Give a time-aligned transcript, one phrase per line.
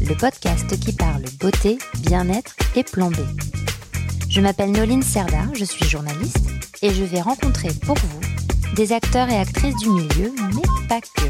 [0.00, 3.16] le podcast qui parle beauté, bien-être et plan B.
[4.28, 6.48] Je m'appelle Noline Serda, je suis journaliste
[6.82, 8.20] et je vais rencontrer pour vous
[8.74, 11.28] des acteurs et actrices du milieu, mais pas que.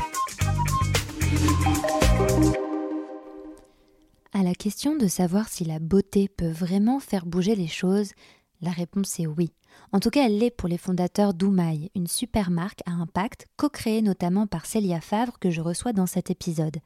[4.33, 8.13] À la question de savoir si la beauté peut vraiment faire bouger les choses,
[8.61, 9.53] la réponse est oui.
[9.93, 14.03] En tout cas, elle l'est pour les fondateurs d'Oumaï, une super marque à impact, co-créée
[14.03, 16.79] notamment par Célia Favre que je reçois dans cet épisode.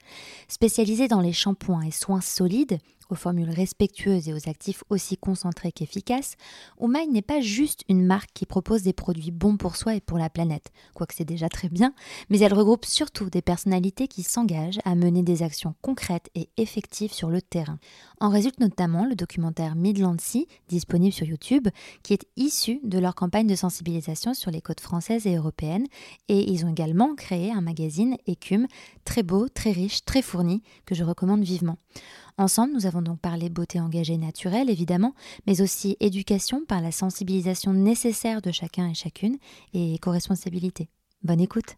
[0.46, 5.72] Spécialisée dans les shampoings et soins solides, aux formules respectueuses et aux actifs aussi concentrés
[5.72, 6.36] qu'efficaces,
[6.78, 10.18] Oumaï n'est pas juste une marque qui propose des produits bons pour soi et pour
[10.18, 11.94] la planète, quoique c'est déjà très bien,
[12.30, 17.12] mais elle regroupe surtout des personnalités qui s'engagent à mener des actions concrètes et effectives
[17.12, 17.78] sur le terrain.
[18.20, 21.68] En résulte notamment le documentaire Midland Sea, disponible sur YouTube,
[22.02, 25.86] qui est issu de leur campagne de sensibilisation sur les côtes françaises et européennes,
[26.28, 28.66] et ils ont également créé un magazine Écume,
[29.04, 31.78] très beau, très riche, très fourni, que je recommande vivement.
[32.38, 35.12] Ensemble, nous avons donc parlé beauté engagée naturelle, évidemment,
[35.48, 39.38] mais aussi éducation par la sensibilisation nécessaire de chacun et chacune,
[39.74, 40.88] et co-responsabilité.
[41.24, 41.74] Bonne écoute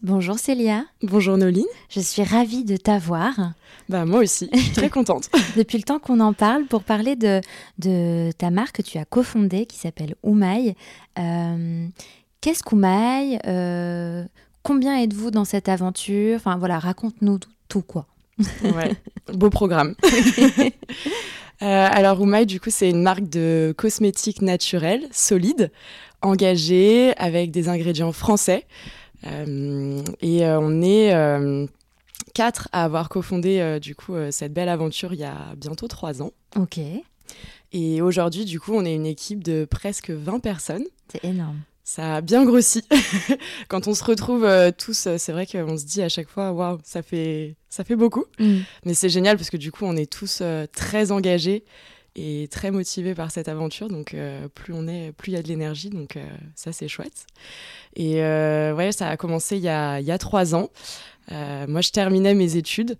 [0.00, 0.84] Bonjour Célia.
[1.02, 1.66] Bonjour Noline.
[1.90, 3.34] Je suis ravie de t'avoir.
[3.88, 5.28] Bah moi aussi, je suis très contente.
[5.56, 7.40] Depuis le temps qu'on en parle pour parler de,
[7.78, 10.76] de ta marque que tu as cofondée qui s'appelle Oumaï.
[11.18, 11.88] Euh,
[12.40, 14.24] Qu'est-ce qu'Oumaï euh,
[14.62, 16.36] Combien êtes-vous dans cette aventure?
[16.36, 18.06] Enfin voilà, raconte-nous tout quoi.
[18.62, 18.92] Ouais,
[19.32, 19.94] beau programme.
[21.62, 25.70] euh, alors Oumaï, du coup, c'est une marque de cosmétiques naturels, solides,
[26.22, 28.66] engagée, avec des ingrédients français.
[29.26, 31.66] Euh, et euh, on est euh,
[32.34, 35.88] quatre à avoir cofondé euh, du coup euh, cette belle aventure il y a bientôt
[35.88, 36.30] trois ans.
[36.54, 36.78] Ok,
[37.72, 40.84] Et aujourd'hui, du coup, on est une équipe de presque 20 personnes.
[41.10, 41.58] c'est énorme.
[41.88, 42.84] Ça a bien grossi.
[43.68, 46.52] Quand on se retrouve euh, tous, euh, c'est vrai qu'on se dit à chaque fois,
[46.52, 48.26] waouh, ça fait, ça fait beaucoup.
[48.38, 48.58] Mm.
[48.84, 51.64] Mais c'est génial parce que du coup, on est tous euh, très engagés
[52.14, 53.88] et très motivés par cette aventure.
[53.88, 55.88] Donc, euh, plus on est, plus il y a de l'énergie.
[55.88, 56.18] Donc,
[56.54, 57.24] ça, c'est chouette.
[57.96, 60.68] Et ouais, ça a commencé il y a, il y a trois ans.
[61.30, 62.98] Moi, je terminais mes études.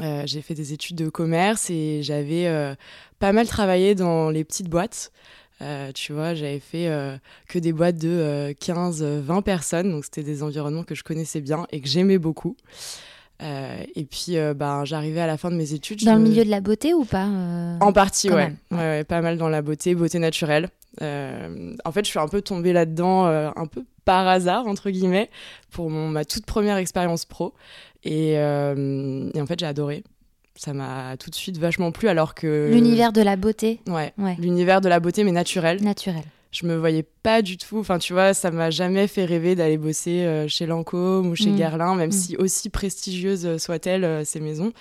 [0.00, 2.74] J'ai fait des études de commerce et j'avais
[3.18, 5.12] pas mal travaillé dans les petites boîtes.
[5.62, 7.16] Euh, tu vois, j'avais fait euh,
[7.48, 11.80] que des boîtes de 15-20 personnes, donc c'était des environnements que je connaissais bien et
[11.80, 12.56] que j'aimais beaucoup.
[13.42, 16.00] Euh, et puis, euh, ben, j'arrivais à la fin de mes études.
[16.00, 18.52] je Dans le milieu de la beauté ou pas euh En partie, ouais.
[18.70, 20.68] Ouais, ouais, Pas mal dans la beauté, beauté naturelle.
[21.00, 24.90] Euh, en fait, je suis un peu tombée là-dedans, euh, un peu par hasard, entre
[24.90, 25.30] guillemets,
[25.70, 27.54] pour mon, ma toute première expérience pro.
[28.04, 30.04] Et, euh, et en fait, j'ai adoré.
[30.54, 32.68] Ça m'a tout de suite vachement plu, alors que.
[32.72, 34.12] L'univers de la beauté Ouais.
[34.18, 34.36] Ouais.
[34.38, 35.82] L'univers de la beauté, mais naturelle.
[35.82, 36.24] naturelle.
[36.50, 37.78] Je me voyais pas du tout.
[37.78, 41.48] Enfin, tu vois, ça m'a jamais fait rêver d'aller bosser euh, chez Lancôme ou chez
[41.48, 41.56] Mm.
[41.56, 42.12] Guerlain, même Mm.
[42.12, 44.74] si aussi prestigieuses soient-elles euh, ces maisons.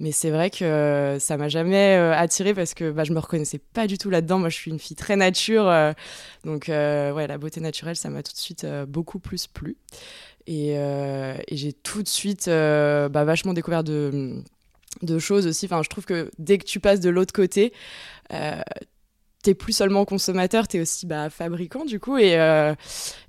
[0.00, 3.18] Mais c'est vrai que euh, ça m'a jamais euh, attirée parce que bah, je me
[3.20, 4.38] reconnaissais pas du tout là-dedans.
[4.38, 5.94] Moi, je suis une fille très nature, euh,
[6.44, 9.78] donc euh, ouais, la beauté naturelle, ça m'a tout de suite euh, beaucoup plus plu.
[10.46, 14.42] Et, euh, et j'ai tout de suite euh, bah, vachement découvert de
[15.02, 15.66] de choses aussi.
[15.66, 17.72] Enfin, je trouve que dès que tu passes de l'autre côté,
[18.32, 18.60] euh,
[19.42, 22.16] t'es plus seulement consommateur, t'es aussi bah, fabricant du coup.
[22.18, 22.74] Et, euh,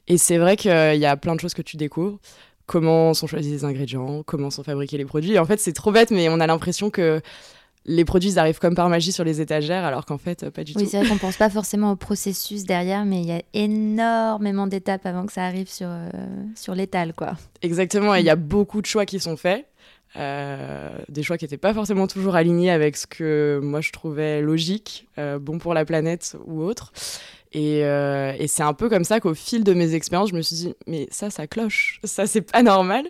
[0.08, 2.20] et c'est vrai qu'il y a plein de choses que tu découvres.
[2.68, 5.34] Comment sont choisis les ingrédients, comment sont fabriqués les produits.
[5.34, 7.22] Et en fait, c'est trop bête, mais on a l'impression que
[7.88, 10.74] les produits ils arrivent comme par magie sur les étagères, alors qu'en fait, pas du
[10.76, 10.90] Oui, tout.
[10.90, 15.06] c'est vrai qu'on pense pas forcément au processus derrière, mais il y a énormément d'étapes
[15.06, 16.10] avant que ça arrive sur, euh,
[16.56, 17.36] sur l'étal, quoi.
[17.62, 19.68] Exactement, et il y a beaucoup de choix qui sont faits.
[20.18, 24.42] Euh, des choix qui n'étaient pas forcément toujours alignés avec ce que moi je trouvais
[24.42, 26.94] logique, euh, bon pour la planète ou autre.
[27.58, 30.42] Et, euh, et c'est un peu comme ça qu'au fil de mes expériences, je me
[30.42, 33.06] suis dit, mais ça, ça cloche, ça, c'est pas normal.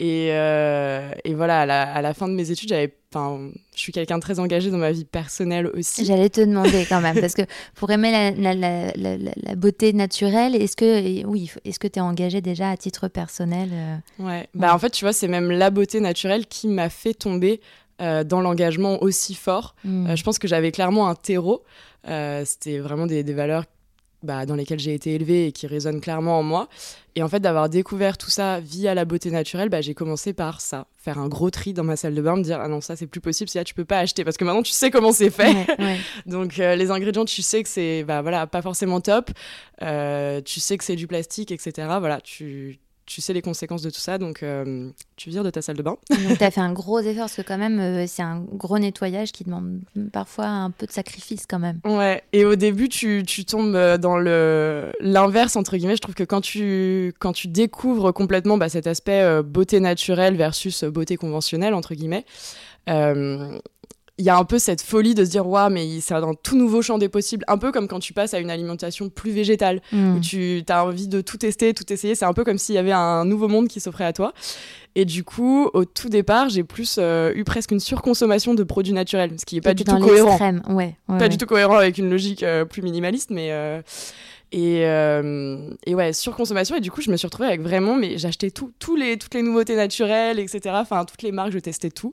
[0.00, 3.80] Et, euh, et voilà, à la, à la fin de mes études, j'avais, enfin, je
[3.80, 6.04] suis quelqu'un de très engagé dans ma vie personnelle aussi.
[6.04, 7.42] J'allais te demander quand même, parce que
[7.76, 12.40] pour aimer la, la- la- beauté naturelle, est-ce que, oui, est-ce que tu es engagé
[12.40, 14.48] déjà à titre personnel euh, Ouais.
[14.54, 17.60] Bah, en fait, tu vois, c'est même la beauté naturelle qui m'a fait tomber
[18.02, 19.76] euh, dans l'engagement aussi fort.
[19.84, 20.08] hmm.
[20.08, 21.62] Euh, je pense que j'avais clairement un terreau.
[22.08, 23.64] Euh, C'était vraiment des, des valeurs
[24.24, 26.68] bah, dans lesquelles j'ai été élevée et qui résonnent clairement en moi.
[27.16, 30.60] Et en fait, d'avoir découvert tout ça via la beauté naturelle, bah, j'ai commencé par
[30.60, 32.96] ça, faire un gros tri dans ma salle de bain, me dire ah non ça
[32.96, 35.12] c'est plus possible, si là tu peux pas acheter parce que maintenant tu sais comment
[35.12, 35.54] c'est fait.
[36.26, 39.30] Donc euh, les ingrédients, tu sais que c'est bah voilà pas forcément top,
[39.82, 41.86] euh, tu sais que c'est du plastique, etc.
[42.00, 45.62] Voilà, tu tu sais les conséquences de tout ça, donc euh, tu vires de ta
[45.62, 45.96] salle de bain.
[46.10, 48.78] donc tu as fait un gros effort, parce que quand même, euh, c'est un gros
[48.78, 49.80] nettoyage qui demande
[50.12, 51.80] parfois un peu de sacrifice quand même.
[51.84, 55.96] Ouais, et au début, tu, tu tombes euh, dans le l'inverse, entre guillemets.
[55.96, 60.84] Je trouve que quand tu, quand tu découvres complètement bah, cet aspect beauté naturelle versus
[60.84, 62.24] beauté conventionnelle, entre guillemets,
[64.16, 66.56] il y a un peu cette folie de se dire waouh mais c'est un tout
[66.56, 69.80] nouveau champ des possibles un peu comme quand tu passes à une alimentation plus végétale
[69.90, 70.16] mm.
[70.16, 72.78] où tu as envie de tout tester tout essayer c'est un peu comme s'il y
[72.78, 74.32] avait un nouveau monde qui s'offrait à toi
[74.94, 78.92] et du coup au tout départ j'ai plus euh, eu presque une surconsommation de produits
[78.92, 80.38] naturels ce qui est pas du tout cohérent
[80.68, 83.82] ouais, pas du tout cohérent avec une logique euh, plus minimaliste mais euh,
[84.52, 86.76] et, et, ouais, surconsommation.
[86.76, 89.34] Et du coup, je me suis retrouvée avec vraiment, mais j'achetais tout, tous les, toutes
[89.34, 90.60] les nouveautés naturelles, etc.
[90.74, 92.12] Enfin, toutes les marques, je testais tout.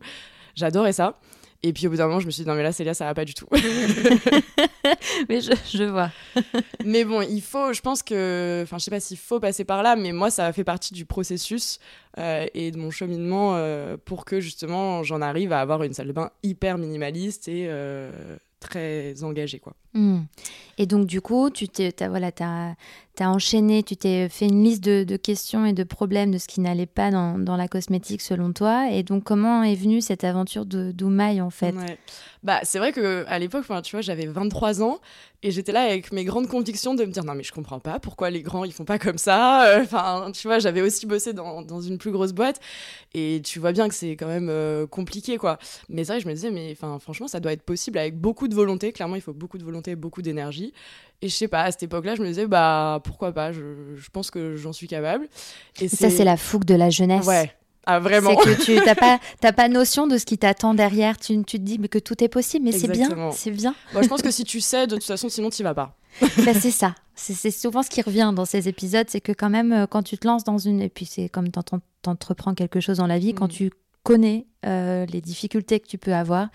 [0.56, 1.20] J'adorais ça.
[1.64, 3.06] Et puis au bout d'un moment, je me suis dit, non, mais là, Célia, ça
[3.06, 3.46] va pas du tout.
[5.30, 6.10] mais je, je vois.
[6.86, 9.84] mais bon, il faut, je pense que, enfin, je sais pas s'il faut passer par
[9.84, 11.80] là, mais moi, ça fait partie du processus
[12.18, 16.08] euh, et de mon cheminement euh, pour que justement, j'en arrive à avoir une salle
[16.08, 18.12] de bain hyper minimaliste et euh,
[18.60, 19.74] très engagée, quoi.
[19.94, 20.22] Hmm.
[20.80, 22.32] Et donc, du coup, tu t'es, voilà,
[23.20, 26.48] as, as, enchaîné, tu t'es fait une liste de, questions et de problèmes de ce
[26.48, 28.90] qui n'allait pas dans, la cosmétique selon toi.
[28.92, 31.76] Et donc, comment est venue cette aventure d'Oumaï en fait?
[32.44, 35.00] Bah, c'est vrai que à l'époque, tu vois, j'avais 23 ans
[35.44, 38.00] et j'étais là avec mes grandes convictions de me dire non mais je comprends pas
[38.00, 39.68] pourquoi les grands ils font pas comme ça.
[39.68, 42.60] Euh, enfin, tu vois, j'avais aussi bossé dans, une plus grosse boîte
[43.14, 45.58] et tu vois bien que c'est quand même euh, compliqué quoi.
[45.90, 48.92] Mais ça, je me disais mais franchement, ça doit être possible avec beaucoup de volonté.
[48.92, 50.74] Clairement, il faut beaucoup de volonté, beaucoup d'énergie.
[51.22, 53.52] Et je sais pas, à cette époque-là, je me disais bah pourquoi pas.
[53.52, 53.62] Je,
[53.96, 55.28] je pense que j'en suis capable.
[55.80, 57.26] Et ça, c'est la fougue de la jeunesse.
[57.26, 57.54] Ouais.
[57.86, 59.20] Ah, vraiment C'est que tu n'as pas,
[59.52, 61.18] pas notion de ce qui t'attend derrière.
[61.18, 63.10] Tu, tu, te dis mais que tout est possible, mais c'est bien.
[63.32, 63.76] C'est bien.
[63.94, 65.98] Moi, je pense que si tu sais, de toute façon, sinon, tu vas pas.
[66.22, 66.96] bah, c'est ça.
[67.16, 69.08] C'est souvent ce qui revient dans ces épisodes.
[69.10, 70.82] C'est que quand même, euh, quand tu te lances dans une.
[70.82, 71.60] Et puis, c'est comme tu
[72.08, 73.56] entreprends quelque chose dans la vie, quand mm.
[73.56, 73.72] tu
[74.04, 76.50] connais euh, les difficultés que tu peux avoir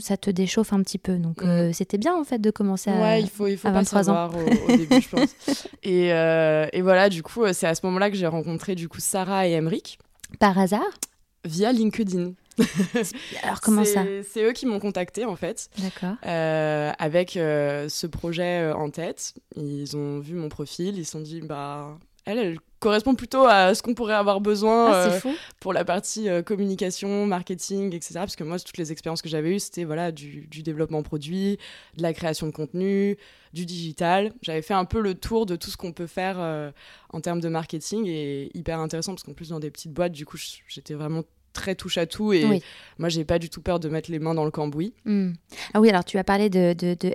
[0.00, 1.16] ça te déchauffe un petit peu.
[1.16, 1.72] Donc mm.
[1.72, 4.38] c'était bien en fait de commencer à Ouais, il faut, il faut pas savoir au,
[4.38, 5.34] au, début, je pense.
[5.82, 9.46] Et, et, voilà, du coup, c'est à ce moment-là que j'ai rencontré du coup Sarah
[9.46, 9.98] et Emric.
[10.40, 10.82] Par hasard
[11.44, 12.32] Via LinkedIn.
[13.42, 15.68] Alors comment ça C'est eux qui m'ont contacté en fait.
[15.78, 16.16] D'accord.
[16.26, 19.34] Euh, avec euh, ce projet euh, en tête.
[19.56, 23.74] Ils ont vu mon profil, ils se sont dit bah elle, elle correspond plutôt à
[23.74, 25.18] ce qu'on pourrait avoir besoin ah,
[25.60, 28.14] pour la partie communication, marketing, etc.
[28.16, 31.58] Parce que moi, toutes les expériences que j'avais eues, c'était voilà, du, du, développement produit,
[31.96, 33.16] de la création de contenu,
[33.54, 34.32] du digital.
[34.42, 36.72] J'avais fait un peu le tour de tout ce qu'on peut faire
[37.10, 40.26] en termes de marketing et hyper intéressant parce qu'en plus, dans des petites boîtes, du
[40.26, 40.36] coup,
[40.68, 41.22] j'étais vraiment
[41.56, 42.56] très touche à tout et moi
[42.98, 44.94] moi j'ai pas du tout peur de mettre les mains dans le cambouis.
[45.04, 45.32] Hmm.
[45.74, 47.12] Ah oui alors tu as parlé de, de, de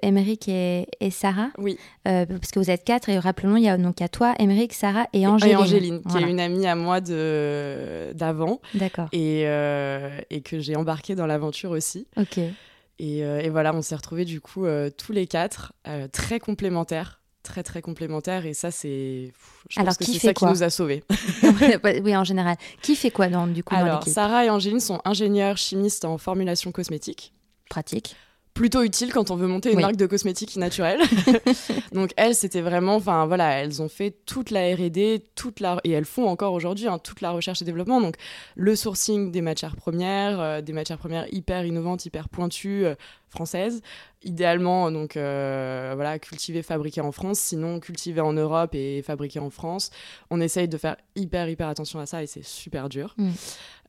[0.48, 1.50] et, et, Sarah.
[1.58, 1.78] Oui.
[2.08, 4.74] Euh, parce que vous êtes quatre et rappelons il y a donc à toi Émeric,
[4.74, 5.54] Sarah et Angéline.
[5.54, 8.60] Et Angéline qui est une amie à moi de d'avant.
[8.74, 9.08] D'accord.
[9.12, 12.08] Et, euh, et que j'ai embarqué dans l'aventure aussi.
[12.18, 12.38] Ok.
[12.38, 14.66] Et, euh, et voilà on s'est retrouvés du coup
[14.98, 15.74] tous les quatre
[16.12, 17.21] très complémentaires
[17.52, 19.34] très très complémentaires et ça c'est
[19.70, 21.04] je Alors, pense que c'est ça qui nous a sauvés.
[22.04, 22.56] oui en général.
[22.82, 26.72] Qui fait quoi dans du coup Alors Sarah et Angéline sont ingénieurs chimistes en formulation
[26.72, 27.34] cosmétique.
[27.70, 28.16] Pratique
[28.54, 31.00] plutôt utile quand on veut monter une marque de cosmétiques naturelle.
[31.94, 35.92] Donc elles, c'était vraiment, enfin voilà, elles ont fait toute la R&D, toute la et
[35.92, 38.02] elles font encore aujourd'hui hein, toute la recherche et développement.
[38.02, 38.16] Donc
[38.56, 42.86] le sourcing des matières premières, euh, des matières premières hyper innovantes, hyper pointues.
[42.86, 42.96] Euh,
[43.32, 43.82] françaises,
[44.24, 49.50] idéalement donc euh, voilà cultivées, fabriquées en France, sinon cultivées en Europe et fabriquées en
[49.50, 49.90] France.
[50.30, 53.16] On essaye de faire hyper hyper attention à ça et c'est super dur.
[53.18, 53.30] Mm.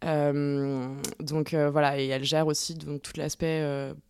[0.04, 3.64] Euh, donc euh, voilà, et elle gère aussi donc, tout l'aspect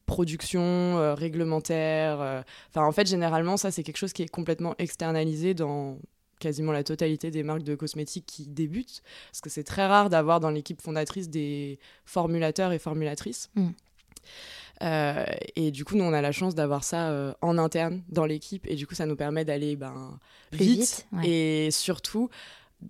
[0.06, 2.44] production, réglementaire.
[2.68, 5.98] Enfin, en fait, généralement, ça, c'est quelque chose qui est complètement externalisé dans
[6.38, 10.40] quasiment la totalité des marques de cosmétiques qui débutent, parce que c'est très rare d'avoir
[10.40, 13.50] dans l'équipe fondatrice des formulateurs et formulatrices.
[14.82, 15.24] Mm.
[15.56, 18.74] et du coup, nous, on a la chance d'avoir ça en interne dans l'équipe, et
[18.74, 20.18] du coup, ça nous permet d'aller ben,
[20.52, 22.28] vite, et surtout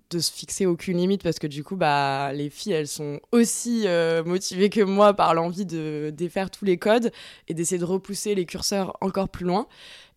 [0.09, 3.83] de se fixer aucune limite parce que du coup bah les filles elles sont aussi
[3.85, 7.11] euh, motivées que moi par l'envie de défaire tous les codes
[7.47, 9.67] et d'essayer de repousser les curseurs encore plus loin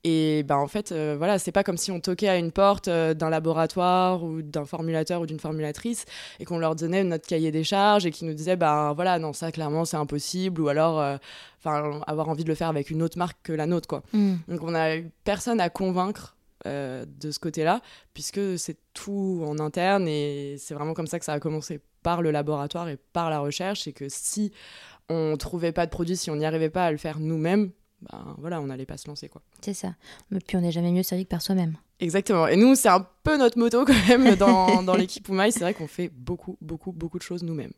[0.09, 2.87] Et ben en fait, euh, voilà, c'est pas comme si on toquait à une porte
[2.87, 6.05] euh, d'un laboratoire ou d'un formulateur ou d'une formulatrice
[6.39, 9.33] et qu'on leur donnait notre cahier des charges et qu'ils nous disaient, ben voilà, non,
[9.33, 11.17] ça clairement c'est impossible ou alors, euh,
[11.65, 14.05] avoir envie de le faire avec une autre marque que la nôtre, quoi.
[14.13, 14.35] Mm.
[14.47, 17.81] Donc on a eu personne à convaincre de ce côté-là,
[18.13, 22.23] puisque c'est tout en interne et c'est vraiment comme ça que ça a commencé par
[22.23, 24.53] le laboratoire et par la recherche, et que si
[25.09, 27.71] on trouvait pas de produit, si on n'y arrivait pas à le faire nous-mêmes,
[28.03, 29.43] ben voilà, on n'allait pas se lancer quoi.
[29.61, 29.95] C'est ça.
[30.31, 31.77] Mais puis on n'est jamais mieux servi que par soi-même.
[32.01, 32.47] Exactement.
[32.47, 35.53] Et nous, c'est un peu notre moto quand même dans, dans l'équipe Oumaï.
[35.53, 37.73] C'est vrai qu'on fait beaucoup, beaucoup, beaucoup de choses nous-mêmes.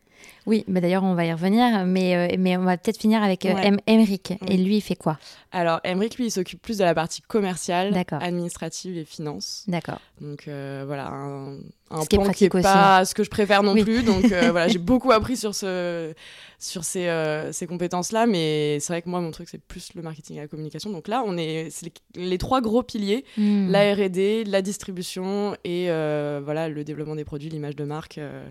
[0.46, 3.46] Oui, mais d'ailleurs on va y revenir, mais, euh, mais on va peut-être finir avec
[3.46, 3.66] euh, Ouais.
[3.68, 4.32] Em- Emeric.
[4.40, 4.48] Oui.
[4.50, 5.16] Et lui, il fait quoi?
[5.52, 9.62] Alors, Emmerich, lui, il s'occupe plus de la partie commerciale, administrative et finance.
[9.68, 10.00] D'accord.
[10.20, 11.58] Donc euh, voilà, un,
[11.90, 12.62] un Ce qui est pan pratique aussi.
[12.64, 13.84] pas ce que je préfère non Oui.
[13.84, 14.02] plus.
[14.02, 16.12] Donc euh, voilà, j'ai beaucoup appris sur, ce,
[16.58, 17.08] sur ces,
[17.52, 20.48] ces compétences-là, mais c'est vrai que moi, mon truc, c'est plus le marketing et la
[20.48, 20.90] communication.
[20.90, 21.86] Donc là, on est, c'est
[22.16, 23.70] les, les trois gros piliers Hmm.
[23.70, 25.22] la R&D, la distribution
[25.64, 28.48] et euh, voilà le développement des produits, l'image de marque, euh,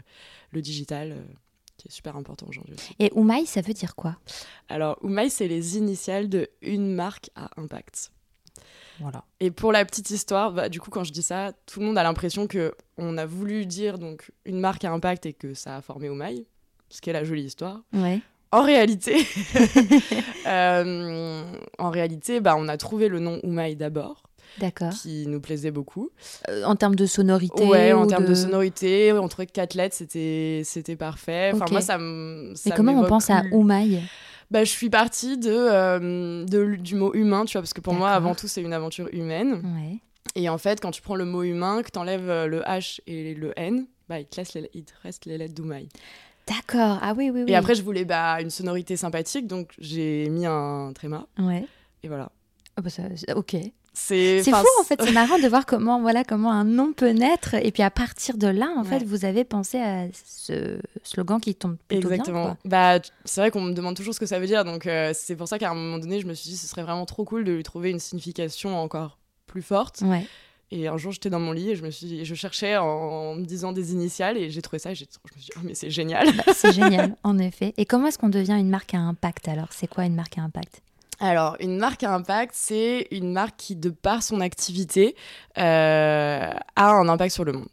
[0.51, 1.12] le digital.
[1.12, 1.22] euh,
[1.77, 2.75] qui est super important aujourd'hui.
[2.98, 4.17] Et Oumaï, ça veut dire quoi?
[4.67, 8.12] Alors, Oumaï, c'est les initiales de une marque à impact.
[9.00, 9.24] Voilà.
[9.39, 11.98] Et pour la petite histoire, bah, du coup, quand je dis ça, tout le monde
[11.98, 15.75] a l'impression que on a voulu dire donc une marque à impact et que ça
[15.77, 16.48] a formé Oumaï,
[16.89, 17.82] ce qui est la jolie histoire.
[17.94, 18.22] Ouais.
[18.51, 19.17] En réalité,
[20.48, 21.44] euh,
[21.77, 24.24] en réalité, bah, on a trouvé le nom Oumaï d'abord.
[24.92, 26.10] Qui nous plaisait beaucoup.
[26.50, 28.34] Euh, en termes de sonorité Ouais, en termes de...
[28.36, 31.51] sonorité, on trouvait que quatre lettres, c'était c'était parfait.
[31.54, 32.54] Enfin, moi, ça me.
[32.66, 34.01] Mais comment on pense à Oumaï?
[34.50, 37.94] Bah, Je suis partie de, euh, de- du mot humain, tu vois, parce que pour
[37.94, 39.62] moi, avant tout, c'est une aventure humaine.
[39.75, 39.98] Ouais.
[40.36, 43.34] Et en fait, quand tu prends le mot humain, que tu enlèves le H et
[43.34, 45.89] le N, bah, il, te laisse les- il te reste les lettres d'Oumaï.
[46.48, 46.98] D'accord.
[47.01, 47.51] Ah oui, oui, oui.
[47.51, 51.27] Et après, je voulais bah, une sonorité sympathique, donc j'ai mis un tréma.
[51.39, 51.66] Ouais.
[52.04, 52.32] Et voilà.
[52.77, 53.04] Ah bah ça-
[53.36, 53.56] ok.
[54.00, 57.56] C'est fou en fait, c'est marrant de voir comment voilà comment un nom peut naître
[57.56, 61.56] et puis à partir de là en fait vous avez pensé à ce slogan qui
[61.56, 62.44] tombe plutôt Exactement.
[62.46, 62.58] bien.
[62.66, 65.12] bah, t- c'est vrai qu'on me demande toujours ce que ça veut dire, donc euh,
[65.16, 67.25] c'est pour ça qu'à un moment donné, je me suis dit ce serait vraiment trop
[67.25, 70.01] cool de lui trouver une signification encore plus forte.
[70.01, 70.25] Ouais.
[70.70, 73.36] Et un jour, j'étais dans mon lit et je me suis, je cherchais en, en
[73.36, 74.92] me disant des initiales et j'ai trouvé ça.
[74.92, 76.27] Et j'ai- je me suis dit, oh, mais c'est génial.
[76.36, 77.74] Bah, c'est génial en effet.
[77.77, 79.70] Et comment est-ce qu'on devient une marque à impact alors?
[79.72, 80.82] C'est quoi une marque à impact?
[81.20, 85.16] Alors, une marque à impact, c'est une marque qui, de par son activité,
[85.58, 87.68] euh, a un impact sur le monde.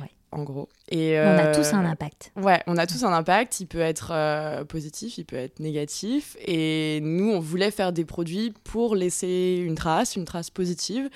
[0.00, 0.10] Ouais.
[0.32, 0.68] En gros.
[0.90, 2.32] Et, On a euh, tous un impact.
[2.36, 3.60] Ouais, on a tous un impact.
[3.60, 6.36] Il peut être euh, positif, il peut être négatif.
[6.44, 11.08] Et nous, on voulait faire des produits pour laisser une trace, une trace positive.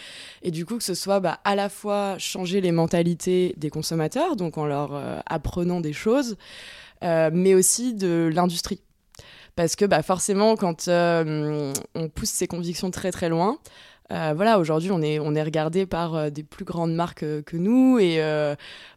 [0.43, 4.37] Et du coup, que ce soit bah, à la fois changer les mentalités des consommateurs,
[4.37, 6.37] donc en leur euh, apprenant des choses,
[7.02, 8.81] euh, mais aussi de l'industrie.
[9.56, 13.58] Parce que bah, forcément, quand euh, on pousse ses convictions très très loin,
[14.12, 17.56] euh, voilà, aujourd'hui, on est, on est regardé par euh, des plus grandes marques que
[17.56, 17.99] nous.
[17.99, 18.20] Et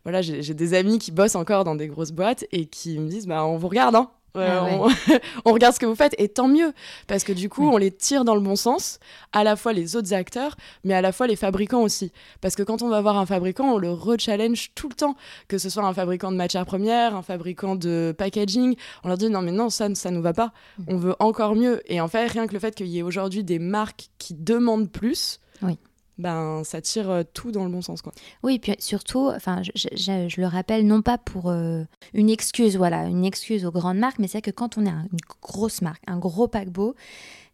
[0.04, 3.08] voilà, j'ai j'ai des amis qui bossent encore dans des grosses boîtes et qui me
[3.10, 4.10] disent bah, on vous regarde, hein.
[4.38, 4.80] Euh, Ah ouais.
[4.80, 6.74] on, on regarde ce que vous faites et tant mieux
[7.08, 9.00] parce que du coup on les tire dans le bon sens
[9.34, 12.64] à la fois les autres acteurs mais à la fois les fabricants aussi parce que
[12.64, 15.16] quand on va voir un fabricant on le re-challenge tout le temps
[15.48, 19.30] que ce soit un fabricant de matières premières un fabricant de packaging on leur dit
[19.30, 20.84] non mais non ça ça nous va pas Mm.
[20.90, 23.44] on veut encore mieux et en fait rien que le fait qu'il y ait aujourd'hui
[23.44, 25.78] des marques qui demandent plus Oui.
[26.18, 28.12] Ben ça tire euh, tout dans le bon sens quoi
[28.44, 31.84] Oui, puis surtout, enfin, je, je- je- je le rappelle, non pas pour euh,
[32.14, 35.08] une excuse, voilà, une excuse aux grandes marques, mais c'est que quand on est un-
[35.12, 36.96] une grosse marque, un gros paquebot,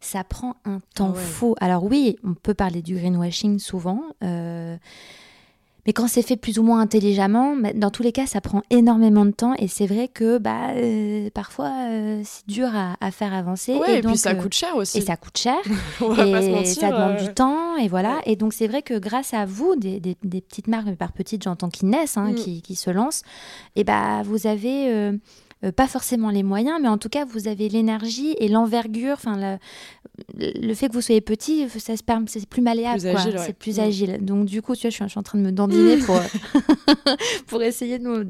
[0.00, 1.22] ça prend un temps Ah ouais.
[1.24, 1.54] fou.
[1.60, 4.76] Alors oui, on peut parler du greenwashing souvent, euh,
[5.86, 8.62] mais quand c'est fait plus ou moins intelligemment, bah, dans tous les cas, ça prend
[8.70, 13.10] énormément de temps et c'est vrai que bah, euh, parfois, euh, c'est dur à, à
[13.10, 13.74] faire avancer.
[13.74, 15.56] ouais et, donc, puis ça euh, coûte cher aussi Et ça coûte cher
[16.00, 18.22] on va pas se et mentir ça demande du temps et voilà ouais.
[18.32, 21.12] et donc c'est vrai que grâce à vous des, des- des petites marques mais par
[21.12, 22.34] petites j'entends qui naissent hein, Mm.
[22.36, 23.22] qui, qui se lancent
[23.76, 25.10] et bah vous avez
[25.64, 29.58] euh, pas forcément les moyens mais en tout cas vous avez l'énergie et l'envergure enfin
[30.36, 33.20] le fait que vous soyez petit ça se permet c'est plus malléable Plus quoi.
[33.20, 33.42] agile, ouais.
[33.46, 33.80] c'est plus Mm.
[33.82, 35.96] agile donc du coup tu vois je suis, je suis en train de me dandiner
[35.98, 36.20] pour
[37.46, 38.22] pour essayer de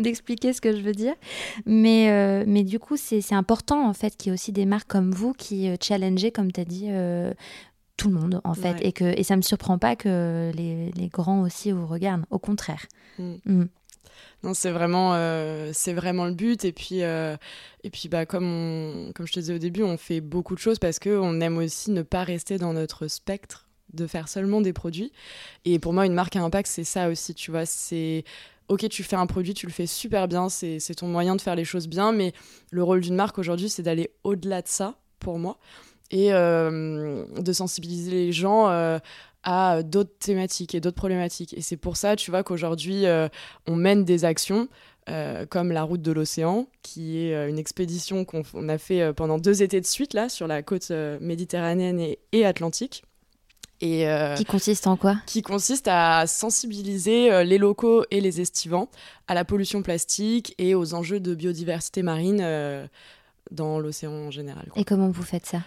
[0.00, 1.14] d'expliquer ce que je veux dire
[1.66, 4.66] mais, euh, mais du coup, c'est c'est important en fait qu'il y ait aussi des
[4.66, 7.32] marques comme vous qui euh, challengez, comme tu as dit, euh,
[7.96, 8.72] tout le monde en fait.
[8.74, 8.86] Ouais.
[8.86, 12.24] Et, que, et ça me surprend pas que les, les grands aussi vous regardent.
[12.30, 12.86] Au contraire.
[13.18, 13.34] Mm.
[13.46, 13.64] Mm.
[14.42, 16.64] Non, c'est vraiment, euh, vraiment le but.
[16.64, 17.36] Et puis, euh,
[17.82, 20.78] et puis bah, comme, comme je te disais au début, on fait beaucoup de choses
[20.78, 25.12] parce qu'on aime aussi ne pas rester dans notre spectre de faire seulement des produits.
[25.64, 27.66] Et pour moi, une marque à impact, c'est ça aussi, tu vois.
[27.66, 28.24] C'est,
[28.68, 31.56] ok, tu fais un produit, tu le fais super bien, c'est ton moyen de faire
[31.56, 32.32] les choses bien, mais
[32.70, 35.58] le rôle d'une marque aujourd'hui, c'est d'aller au-delà de ça, pour moi.
[36.10, 38.68] et de sensibiliser les gens
[39.42, 41.54] à d'autres thématiques et d'autres problématiques.
[41.56, 43.04] Et c'est pour ça, tu vois, qu'aujourd'hui,
[43.66, 44.68] on mène des actions
[45.08, 49.12] euh, comme la route de l'océan, qui est euh, une expédition qu'on a fait euh,
[49.14, 50.90] pendant deux étés de suite là sur la côte
[51.20, 53.04] méditerranéenne et, atlantique.
[53.80, 55.16] Et, qui consiste en quoi?
[55.24, 58.88] Qui consiste à sensibiliser les locaux et les estivants
[59.28, 62.88] à la pollution plastique et aux enjeux de biodiversité marine
[63.52, 64.68] dans l'océan en général.
[64.74, 65.62] Et comment vous faites ça?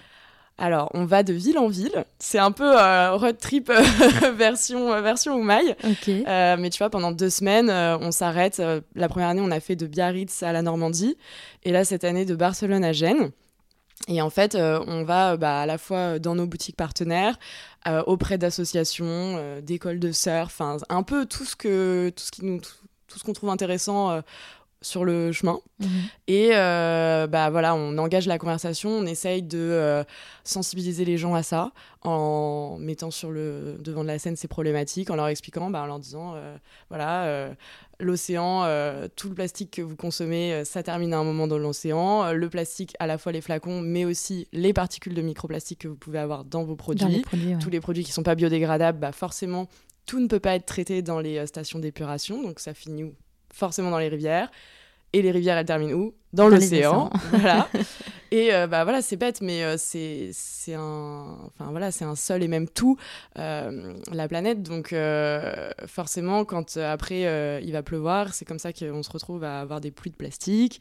[0.62, 2.06] Alors, on va de ville en ville.
[2.20, 5.76] C'est un peu euh, road trip euh, version, euh, version Oumaï.
[6.06, 8.62] mais tu vois, pendant deux semaines, on s'arrête.
[8.96, 11.18] la première année, on a fait de Biarritz à la Normandie.
[11.64, 13.32] Et là, cette année, de Barcelone à Gênes.
[14.08, 17.40] Et en fait, on va bah, à la fois dans nos boutiques partenaires,
[18.06, 23.20] auprès d'associations, d'écoles de surf, un peu tout ce que tout ce qui nous tout
[23.20, 24.22] ce qu'on trouve intéressant
[24.82, 25.60] sur le chemin.
[25.80, 25.88] Mhm.
[26.28, 30.04] Et euh, bah voilà, on engage la conversation, on essaye de euh,
[30.44, 31.72] sensibiliser les gens à ça
[32.02, 35.86] en mettant sur le devant de la scène ces problématiques, en leur expliquant, bah, en
[35.86, 36.58] leur disant, euh,
[36.90, 37.52] voilà,
[38.00, 38.64] l'océan,
[39.16, 42.34] tout le plastique que vous consommez, ça termine à un moment dans l'océan.
[42.34, 45.96] Le plastique, à la fois les flacons, mais aussi les particules de microplastique que vous
[45.96, 47.24] pouvez avoir dans vos produits.
[47.62, 49.68] Tous les produits qui ne sont pas biodégradables, bah forcément,
[50.08, 53.14] tout ne peut pas être traité dans les stations d'épuration, donc ça finit où
[53.54, 54.50] forcément dans les rivières.
[55.14, 56.14] Et les rivières, elles terminent où?
[56.32, 57.10] Dans, l'océan.
[57.32, 57.68] voilà.
[58.32, 62.44] Et euh, bah voilà, c'est bête, mais euh, c'est un, enfin voilà, c'est un seul
[62.44, 62.98] et même tout,
[63.38, 64.64] euh, la planète.
[64.64, 64.96] Donc
[65.86, 69.92] forcément, quand après il va pleuvoir, c'est comme ça qu'on se retrouve à avoir des
[69.92, 70.80] pluies de plastique.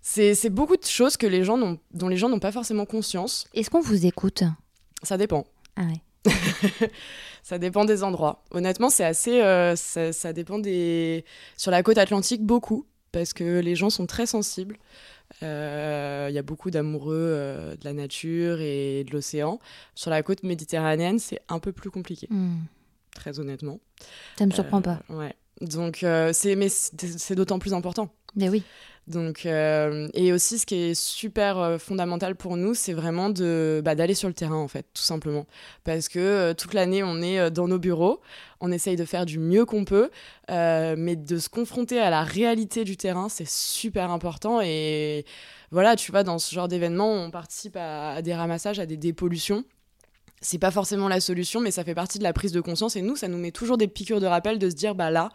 [0.00, 3.46] C'est beaucoup de choses que les gens dont les gens n'ont pas forcément conscience.
[3.54, 4.42] Est-ce qu'on vous écoute?
[5.04, 5.46] Ça dépend.
[5.76, 6.00] Ah ouais.
[7.42, 8.44] ça dépend des endroits.
[8.50, 9.40] Honnêtement, c'est assez.
[9.76, 11.24] ça, ça, dépend des.
[11.56, 14.78] Sur la côte atlantique, beaucoup parce que les gens sont très sensibles.
[15.42, 19.60] Euh, il y a beaucoup d'amoureux euh, de la nature et de l'océan.
[19.94, 22.56] Sur la côte méditerranéenne, c'est un peu plus compliqué, hmm.
[23.14, 23.80] très honnêtement.
[24.38, 25.00] Ça ne me surprend pas.
[25.10, 25.34] Euh, ouais.
[25.60, 28.12] Donc, c'est mais c'est d'autant plus important.
[28.36, 28.62] Oui.
[29.08, 33.82] Donc, euh, et aussi, ce qui est super euh, fondamental pour nous, c'est vraiment de
[33.84, 35.46] bah, d'aller sur le terrain, en fait, tout simplement.
[35.82, 38.20] Parce que euh, toute l'année, on est dans nos bureaux,
[38.60, 40.10] on essaye de faire du mieux qu'on peut,
[40.48, 44.60] mais de se confronter à la réalité du terrain, c'est super important.
[44.62, 45.24] Et
[45.72, 49.64] voilà, tu vois, dans ce genre d'événement, on participe à des ramassages, à des dépollutions
[50.42, 52.96] c'est pas forcément la solution, mais ça fait partie de la prise de conscience.
[52.96, 55.30] Et nous, ça nous met toujours des piqûres de rappel de se dire, bah là,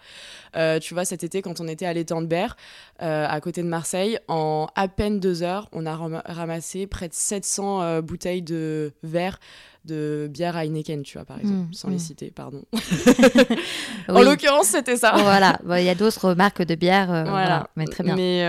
[0.56, 2.58] euh, tu vois, cet été, quand on était à l'étang de Berre,
[3.02, 7.14] euh, à côté de Marseille, en à peine deux heures, on a ramassé près de
[7.14, 9.40] 700 euh, bouteilles de verre
[9.86, 12.00] de bière Heineken, tu vois, par exemple, mmh, sans les mmh.
[12.00, 12.64] citer, pardon.
[14.10, 15.14] En l'occurrence, c'était ça.
[15.16, 17.70] Voilà, il y a d'autres marques de bière, voilà.
[17.78, 18.18] mais très bien.
[18.18, 18.44] Mais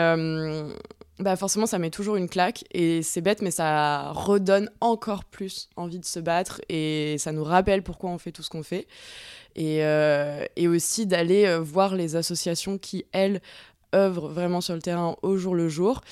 [1.18, 5.68] bah forcément ça met toujours une claque et c'est bête mais ça redonne encore plus
[5.76, 8.86] envie de se battre et ça nous rappelle pourquoi on fait tout ce qu'on fait.
[9.56, 13.40] Et, euh, et aussi d'aller euh, voir les associations qui elles
[13.94, 16.02] œuvrent vraiment sur le terrain au jour le jour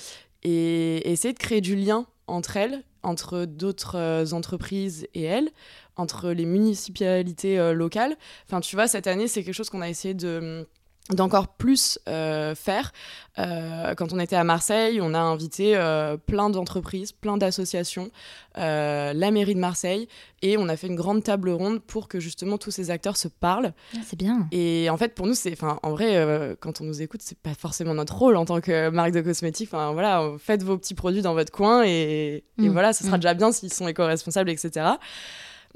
[0.42, 5.50] et essayer de créer du lien entre elles entre d'autres euh, entreprises et elles
[5.94, 8.16] entre les municipalités locales.
[8.46, 10.66] Enfin tu vois cette année c'est quelque chose qu'on a essayé de
[11.10, 12.92] d'encore plus euh, faire.
[13.38, 18.10] Euh, quand on était à Marseille, on a invité euh, plein d'entreprises, plein d'associations,
[18.56, 20.08] la mairie de Marseille,
[20.42, 23.28] et on a fait une grande table ronde pour que justement tous ces acteurs se
[23.28, 23.72] parlent.
[23.94, 24.48] Ah, c'est bien.
[24.52, 27.54] Et en fait, pour nous, c'est, enfin, en vrai, quand on nous écoute, c'est pas
[27.54, 29.68] forcément notre rôle en tant que marque de cosmétiques.
[29.70, 32.68] Enfin, voilà, faites vos petits produits dans votre coin et, et mmh.
[32.68, 33.20] voilà, ce sera mmh.
[33.20, 34.96] déjà bien s'ils sont éco-responsables, etc.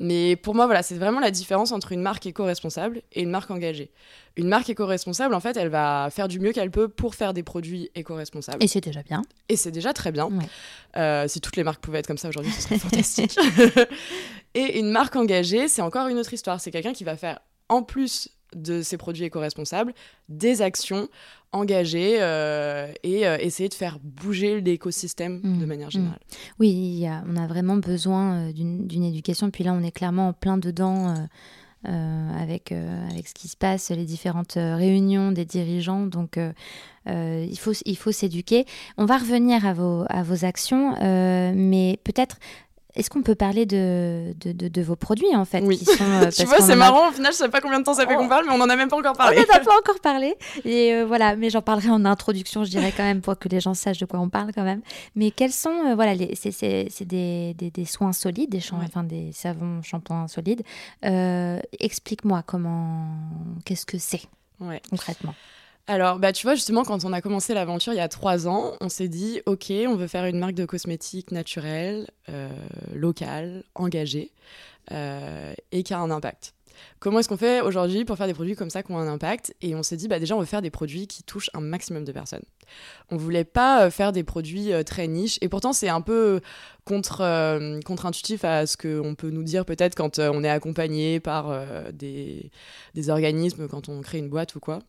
[0.01, 3.51] Mais pour moi, voilà, c'est vraiment la différence entre une marque éco-responsable et une marque
[3.51, 3.93] engagée.
[4.37, 7.43] Une marque éco-responsable, en fait, elle va faire du mieux qu'elle peut pour faire des
[7.43, 8.65] produits éco-responsables.
[8.65, 9.21] Et c'est déjà bien.
[9.51, 10.31] Et c'est déjà très bien.
[10.97, 13.39] Euh, si toutes les marques pouvaient être comme ça aujourd'hui, ce serait fantastique.
[14.55, 16.63] et une marque engagée, c'est encore une autre histoire.
[16.63, 19.95] C'est quelqu'un qui va faire, en plus de ses produits éco-responsables,
[20.29, 21.09] des actions
[21.53, 25.67] engagées euh, et euh, essayer de faire bouger l'écosystème de mmh.
[25.67, 25.93] manière mmh.
[25.93, 26.21] générale.
[26.59, 29.51] Oui, on a vraiment besoin euh, d'une éducation.
[29.51, 31.15] Puis là, on est clairement en plein dedans.
[31.83, 36.05] avec, avec ce qui se passe, les différentes réunions des dirigeants.
[36.05, 36.39] Donc,
[37.07, 38.67] il faut, il faut s'éduquer.
[38.99, 40.95] On va revenir à vos, à vos actions,
[41.55, 42.37] mais peut-être
[42.95, 45.81] est-ce qu'on peut parler de, de, de, vos produits en fait Oui.
[46.01, 47.09] Euh, tu vois, c'est marrant.
[47.09, 48.69] Au final, je sais pas combien de temps ça fait qu'on parle, mais on en
[48.69, 49.39] a même pas encore parlé.
[49.39, 50.35] On n'en a pas encore parlé.
[50.65, 53.61] Et euh, voilà, mais j'en parlerai en introduction, je dirais quand même pour que les
[53.61, 54.81] gens sachent de quoi on parle quand même.
[55.15, 59.83] Mais quels sont, euh, voilà, c'est des, des, des, soins solides, des, enfin, des savons,
[59.83, 60.63] shampoings solides.
[61.79, 63.07] Explique-moi comment,
[63.65, 64.23] qu'est-ce que c'est
[64.91, 65.35] concrètement.
[65.87, 68.75] Alors, bah, tu vois, justement, quand on a commencé l'aventure il y a trois ans,
[68.81, 72.49] on s'est dit, OK, on veut faire une marque de cosmétiques naturelle, euh,
[72.95, 74.31] locale, engagée,
[74.93, 76.55] euh, et qui a un impact.
[77.01, 79.55] Comment est-ce qu'on fait aujourd'hui pour faire des produits comme ça qui ont un impact
[79.63, 82.05] Et on s'est dit, bah déjà, on veut faire des produits qui touchent un maximum
[82.05, 82.43] de personnes.
[83.11, 85.39] On voulait pas euh, faire des produits euh, très niches.
[85.41, 86.41] Et pourtant, c'est un peu
[86.85, 91.55] contre, euh, contre-intuitif à ce qu'on peut nous dire peut-être quand on est accompagné par
[91.93, 92.51] des,
[92.95, 94.81] des, organismes, quand on crée une boîte ou quoi,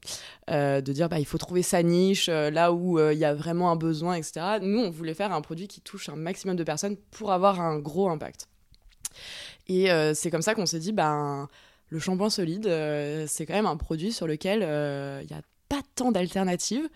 [0.50, 3.76] de dire, bah, il faut trouver sa niche, là où il y a vraiment un
[3.76, 4.58] besoin, etc.
[4.62, 7.78] Nous, on voulait faire un produit qui touche un maximum de personnes pour avoir un
[7.78, 8.48] gros impact.
[9.68, 11.48] Et c'est comme ça qu'on s'est dit, ben
[11.92, 15.42] le shampoing solide, euh, c'est quand même un produit sur lequel il euh, n'y a
[15.68, 16.88] pas tant d'alternatives.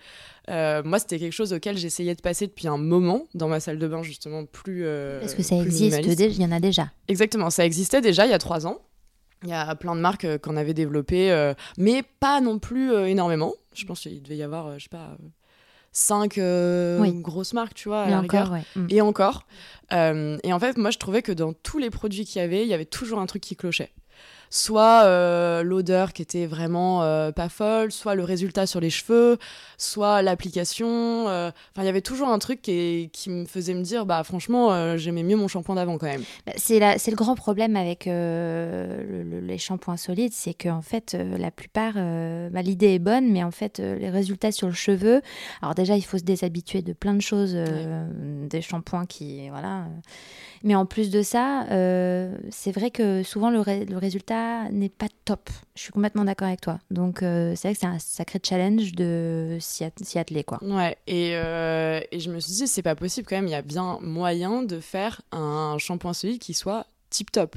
[0.49, 3.77] Euh, moi, c'était quelque chose auquel j'essayais de passer depuis un moment dans ma salle
[3.77, 4.86] de bain, justement, plus.
[4.86, 6.91] Est-ce que ça existe Il y en a déjà.
[7.10, 8.79] Exactement, ça existait déjà il y a trois ans.
[9.43, 13.53] Il y a plein de marques qu'on avait développées, mais pas non plus énormément.
[13.73, 15.17] Je pense qu'il devait y avoir, je sais pas,
[15.91, 16.39] cinq
[17.21, 18.10] grosses marques, tu vois.
[18.10, 18.88] et, encore, mm.
[18.89, 19.45] et encore.
[19.91, 22.69] et en fait, moi, je trouvais que dans tous les produits qu'il y avait, il
[22.69, 23.91] y avait toujours un truc qui clochait
[24.49, 29.38] soit euh, l'odeur qui était vraiment euh, pas folle, soit le résultat sur les cheveux,
[29.77, 31.27] soit l'application.
[31.27, 34.23] Euh, enfin, il y avait toujours un truc qui, qui, me faisait me dire, bah
[34.23, 36.23] franchement, j'aimais mieux mon shampoing d'avant quand même.
[36.45, 42.62] Bah, c'est le grand problème avec les shampoings solides, c'est qu'en fait, la plupart, bah,
[42.62, 45.21] l'idée est bonne, mais en fait, les résultats sur le cheveu.
[45.62, 49.86] Alors déjà, il faut se déshabituer de plein de choses, des shampoings qui, voilà.
[50.63, 51.65] Mais en plus de ça,
[52.49, 55.49] c'est vrai que souvent le, le résultat n'est pas top.
[55.75, 56.79] Je suis complètement d'accord avec toi.
[56.91, 60.59] Donc, euh, c'est vrai que c'est un sacré challenge de s'y atteler, quoi.
[60.63, 63.55] Ouais, et, euh, et je me suis dit, c'est pas possible quand même, il y
[63.55, 66.85] a bien moyen de faire un shampoing solide qui soit
[67.15, 67.56] tip top.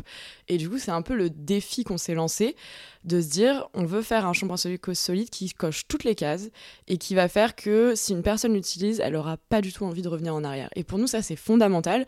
[0.49, 2.57] Et du coup, c'est un peu le défi qu'on s'est lancé
[3.05, 6.49] de se dire on veut faire un shampoing solide qui coche toutes les cases
[6.87, 10.03] et qui va faire que si une personne l'utilise, elle aura pas du tout envie
[10.03, 10.71] de revenir en arrière.
[10.77, 12.07] Et pour nous, ça c'est fondamental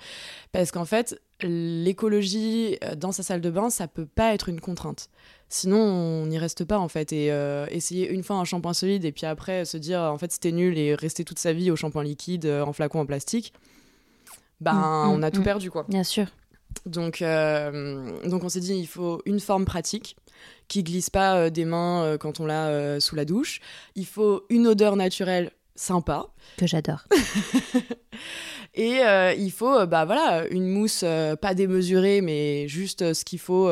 [0.53, 4.61] parce qu'en fait, l'écologie euh, dans sa salle de bain, ça peut pas être une
[4.61, 5.09] contrainte.
[5.49, 7.13] Sinon, on n'y reste pas en fait.
[7.13, 10.31] Et euh, essayer une fois un shampoing solide et puis après se dire en fait
[10.33, 13.53] c'était nul et rester toute sa vie au shampoing liquide euh, en flacon en plastique,
[14.61, 15.45] ben mm, mm, on a tout mm.
[15.45, 15.87] perdu quoi.
[15.89, 16.27] Bien sûr.
[16.87, 20.17] Donc, donc on s'est dit il faut une forme pratique
[20.69, 23.61] qui glisse pas des mains quand on l'a sous la douche.
[23.97, 26.27] Il faut une odeur naturelle sympa.
[26.57, 27.05] Que j'adore.
[28.75, 33.25] Et euh, il faut, euh, bah voilà, une mousse euh, pas démesurée, mais juste ce
[33.25, 33.71] qu'il faut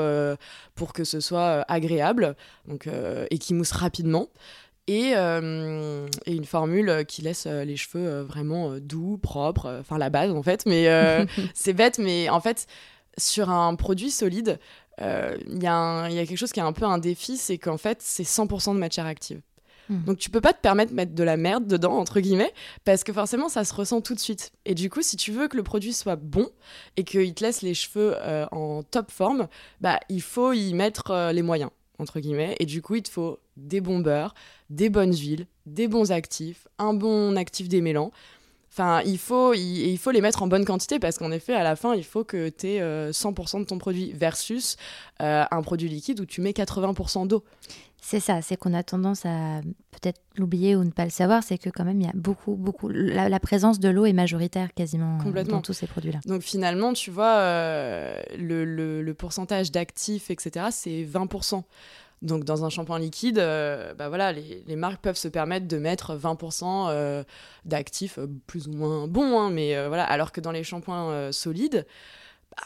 [0.75, 2.89] pour que ce soit agréable, donc
[3.31, 4.29] et qui mousse rapidement.
[4.89, 10.43] Et, et, une formule qui laisse les cheveux vraiment doux, propres, enfin la base en
[10.43, 10.65] fait.
[10.67, 10.89] Mais
[11.55, 12.67] c'est bête, mais en fait,
[13.19, 14.59] sur un produit solide,
[14.99, 15.05] il
[15.61, 18.23] y, y, a quelque chose qui est un peu un défi, c'est qu'en fait, c'est
[18.23, 19.43] 100% de matière active.
[19.89, 20.05] Hmm.
[20.05, 22.53] Donc tu peux pas te permettre de mettre de la merde dedans, entre guillemets,
[22.85, 24.53] parce que forcément ça se ressent tout de suite.
[24.65, 26.49] Et du coup, si tu veux que le produit soit bon
[26.97, 29.49] et qu'il te laisse les cheveux euh, en top forme,
[29.81, 32.57] bah il faut y mettre euh, les moyens, entre guillemets.
[32.59, 34.35] Et du coup, il te faut des bons beurres,
[34.71, 38.11] des bonnes huiles, des bons actifs, un bon actif démêlant.
[38.79, 41.65] Enfin, il faut, il, il, faut les mettre en bonne quantité parce qu'en effet, à
[41.65, 44.77] la fin, il faut que tu aies 100% de ton produit versus
[45.21, 47.43] euh, un produit liquide où tu mets 80% d'eau.
[48.01, 49.61] C'est ça, c'est qu'on a tendance à
[49.91, 52.55] peut-être l'oublier ou ne pas le savoir, c'est que quand même il y a beaucoup,
[52.55, 56.21] beaucoup, la, présence de l'eau est majoritaire quasiment dans tous ces produits-là.
[56.25, 61.65] Donc finalement, tu vois, euh, le, pourcentage d'actifs, etc., c'est 20%.
[62.23, 66.17] Donc dans un shampoing liquide, euh, bah voilà, les, marques peuvent se permettre de mettre
[66.17, 67.25] 20% euh,
[67.65, 71.87] d'actifs plus ou moins bons, hein, mais voilà, alors que dans les shampoings solides,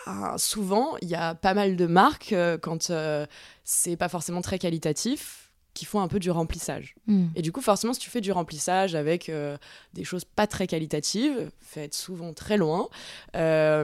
[0.06, 3.26] bah, souvent, il y a pas mal de marques, euh, quand euh,
[3.64, 5.41] c'est pas forcément très qualitatif,
[5.74, 6.94] qui font un peu du remplissage.
[7.06, 7.26] Hmm.
[7.34, 9.56] Et du coup, forcément, si tu fais du remplissage avec euh,
[9.94, 12.88] des choses pas très qualitatives, faites souvent très loin,
[13.32, 13.82] bah,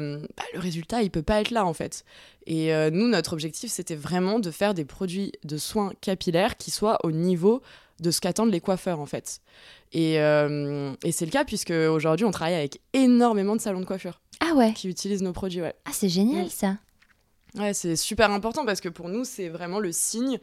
[0.54, 2.04] le résultat, il peut pas être là, en fait.
[2.46, 6.98] Et nous, notre objectif, c'était vraiment de faire des produits de soins capillaires qui soient
[7.04, 7.62] au niveau
[8.00, 9.40] de ce qu'attendent les coiffeurs, en fait.
[9.92, 14.20] Et, et c'est le cas, puisque aujourd'hui, on travaille avec énormément de salons de coiffure.
[14.40, 14.72] Ah ouais.
[14.72, 15.74] Qui utilisent nos produits, ouais.
[15.84, 16.50] Ah, c'est génial mm.
[16.50, 16.76] ça.
[17.56, 20.38] Ouais, c'est super important parce que pour nous, c'est vraiment le signe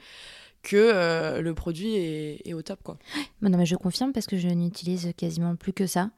[0.66, 2.80] que euh, le produit est, au top.
[2.84, 2.98] Quoi.
[3.42, 6.10] non, mais je confirme parce que je n'utilise quasiment plus que ça.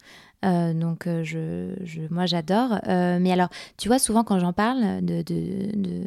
[0.46, 2.80] Euh, donc, euh, je, je, moi, j'adore.
[2.86, 6.06] mais alors, tu vois, souvent quand j'en parle de, de,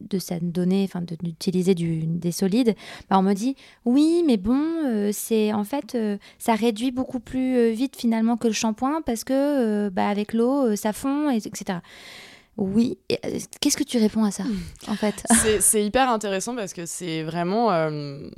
[0.00, 0.88] de, cette donnée,
[1.22, 2.74] d'utiliser des solides,
[3.08, 5.96] bah, on me dit oui, mais bon, c'est en fait,
[6.38, 10.92] ça réduit beaucoup plus vite finalement que le shampoing parce que bah, avec l'eau, ça
[10.92, 11.78] fond, etc.
[12.58, 12.98] Oui.
[13.12, 14.44] Euh, qu'est-ce que tu réponds à ça,
[14.86, 15.24] en fait
[15.60, 17.72] C'est hyper intéressant parce que c'est vraiment.
[17.72, 18.28] Euh,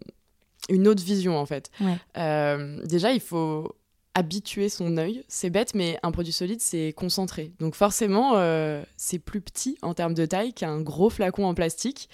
[0.71, 1.71] une autre vision en fait.
[1.81, 1.97] Ouais.
[2.17, 3.75] Euh, déjà, il faut
[4.15, 5.25] habituer son œil.
[5.29, 7.53] C'est bête, mais un produit solide, c'est concentré.
[7.61, 12.09] Donc forcément, euh, c'est plus petit en termes de taille qu'un gros flacon en plastique.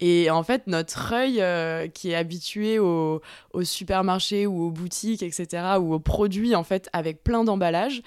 [0.00, 3.20] Et en fait, notre œil euh, qui est habitué au,
[3.52, 8.02] au supermarché ou aux boutiques, etc., ou aux produits en fait avec plein d'emballages,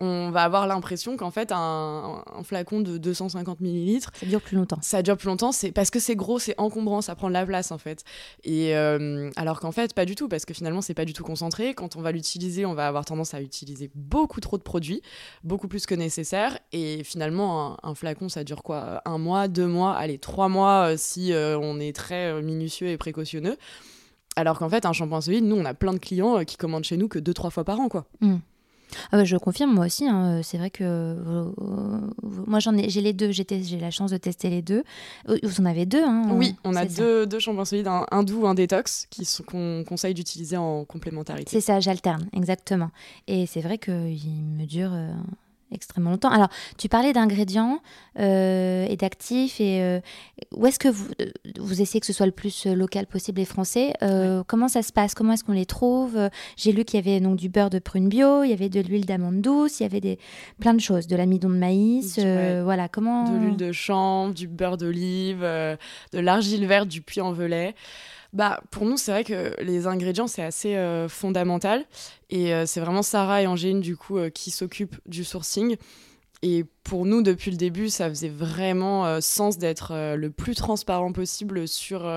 [0.00, 4.56] on va avoir l'impression qu'en fait un, un flacon de 250 millilitres Ça dure plus
[4.56, 4.78] longtemps.
[4.80, 7.44] ça dure plus longtemps, c'est parce que c'est gros, c'est encombrant, ça prend de la
[7.44, 8.04] place en fait.
[8.44, 11.24] Et euh, alors qu'en fait, pas du tout, parce que finalement, c'est pas du tout
[11.24, 11.74] concentré.
[11.74, 15.02] Quand on va l'utiliser, on va avoir tendance à utiliser beaucoup trop de produits,
[15.42, 16.58] beaucoup plus que nécessaire.
[16.72, 19.02] Et finalement, un, un flacon, ça dure quoi?
[19.04, 22.96] Un mois, deux mois, allez, trois mois euh, si on est très euh, minutieux et
[22.96, 23.56] précautionneux.
[24.36, 26.84] Alors qu'en fait, un shampoing solide, nous, on a plein de clients euh, qui commandent
[26.84, 28.06] chez nous que deux, trois fois par an, quoi.
[29.12, 30.06] Ah bah, je confirme, moi aussi.
[30.08, 32.00] hein, C'est vrai que euh, euh,
[32.46, 33.30] moi, j'en ai, j'ai les deux.
[33.32, 33.44] J'ai
[33.78, 34.82] la chance de tester les deux.
[35.28, 38.22] Euh, Vous en avez deux, hein Oui, on a deux, deux shampoings solides, un, un
[38.22, 41.50] doux, un détox, qui sont- qu'on conseille d'utiliser en complémentarité.
[41.50, 42.90] C'est ça, j'alterne, exactement.
[43.26, 45.12] Et c'est vrai qu'il me dure euh,
[45.72, 46.30] extrêmement longtemps.
[46.30, 47.80] Alors, tu parlais d'ingrédients
[48.18, 49.60] euh, et d'actifs.
[49.60, 50.00] Et euh,
[50.52, 53.44] où est-ce que vous, euh, vous essayez que ce soit le plus local possible et
[53.44, 55.14] français Euh, Comment ça se passe?
[55.14, 56.18] Comment est-ce qu'on les trouve?
[56.56, 58.80] J'ai lu qu'il y avait donc du beurre de prune bio, il y avait de
[58.80, 60.18] l'huile d'amande douce, il y avait des,
[60.60, 62.18] plein de choses, de l'amidon de maïs.
[62.18, 67.74] Voilà, comment de l'huile de chanvre, du beurre d'olive, de l'argile verte, du puy-en-velay.
[68.34, 71.86] Bah, pour nous, c'est vrai que les ingrédients, c'est assez euh, fondamental.
[72.30, 75.76] Et euh, c'est vraiment Sarah et Angéline, du coup, euh, qui s'occupent du sourcing.
[76.42, 81.66] Et pour nous, depuis le début, ça faisait vraiment sens d'être le plus transparent possible
[81.66, 82.08] sur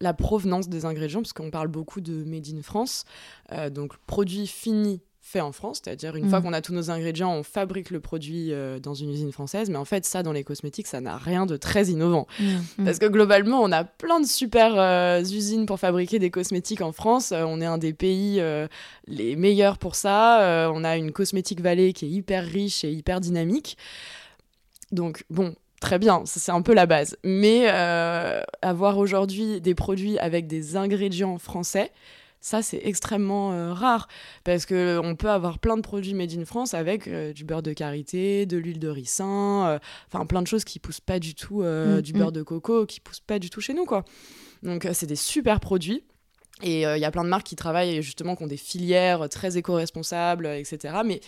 [0.00, 3.04] la provenance des ingrédients, parce qu'on parle beaucoup de Made in France.
[3.70, 7.44] Donc, produit fini fait en France, c'est-à-dire une fois qu'on a tous nos ingrédients, on
[7.44, 9.70] fabrique le produit euh, dans une usine française.
[9.70, 12.26] Mais en fait, ça, dans les cosmétiques, ça n'a rien de très innovant.
[12.40, 12.44] Mmh,
[12.78, 12.84] mmh.
[12.84, 16.90] Parce que globalement, on a plein de super euh, usines pour fabriquer des cosmétiques en
[16.90, 17.30] France.
[17.30, 18.42] Euh, on est un des pays
[19.06, 20.70] les meilleurs pour ça.
[20.74, 23.78] On a une cosmétique vallée qui est hyper riche et hyper dynamique.
[24.90, 25.54] Donc, bon.
[25.80, 27.16] Très bien, c'est un peu la base.
[27.24, 27.66] Mais
[28.62, 31.90] avoir aujourd'hui des produits avec des ingrédients français,
[32.42, 34.08] ça c'est extrêmement euh, rare
[34.44, 37.62] parce que on peut avoir plein de produits made in France avec euh, du beurre
[37.62, 39.78] de karité, de l'huile de ricin, euh,
[40.12, 42.18] enfin plein de choses qui poussent pas du tout, euh, Mm, du mm.
[42.18, 44.04] beurre de coco qui poussent pas du tout chez nous quoi.
[44.62, 46.02] Donc euh, c'est des super produits.
[46.62, 49.56] Et il y a plein de marques qui travaillent justement qui ont des filières très
[49.56, 50.98] éco-responsables, euh, etc.
[51.04, 51.20] Mais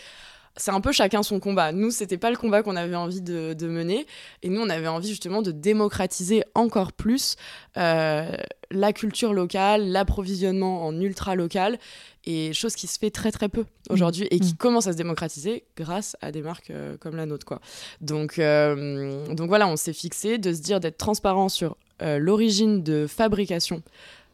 [0.57, 1.73] c'est un peu chacun son combat.
[1.73, 4.07] Nous, c'était pas le combat qu'on avait envie de, de mener.
[4.43, 7.37] Et nous, on avait envie justement de démocratiser encore plus
[7.77, 8.37] euh,
[8.71, 11.79] la culture locale, l'approvisionnement en ultra local,
[12.25, 14.57] et chose qui se fait très très peu aujourd'hui et qui Mm.
[14.57, 17.45] commence à se démocratiser grâce à des marques euh, comme la nôtre.
[17.45, 17.61] Quoi.
[18.01, 23.07] Donc, euh, donc voilà, on s'est fixé de se dire d'être transparent sur l'origine de
[23.07, 23.83] fabrication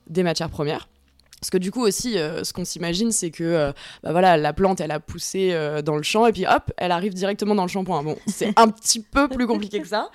[0.08, 0.88] des matières premières.
[1.40, 3.72] Parce que du coup aussi, euh, ce qu'on s'imagine, c'est que euh,
[4.02, 6.92] bah voilà, la plante, elle a poussé euh, dans le champ et puis hop, elle
[6.92, 8.02] arrive directement dans le shampoing.
[8.02, 10.10] Bon, c'est un petit peu plus compliqué que ça.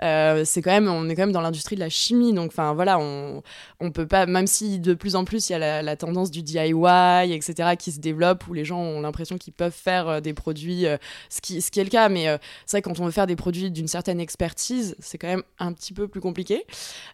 [0.00, 2.98] C'est quand même, on est quand même dans l'industrie de la chimie, donc enfin voilà,
[2.98, 3.42] on,
[3.80, 6.42] on peut pas, même si de plus en plus il y a la, tendance du
[6.42, 10.86] DIY, etc., qui se développe, où les gens ont l'impression qu'ils peuvent faire des produits,
[11.28, 12.26] ce, qui, ce qui est le cas, mais
[12.66, 15.72] c'est vrai quand on veut faire des produits d'une certaine expertise, c'est quand même un
[15.72, 16.64] petit peu plus compliqué.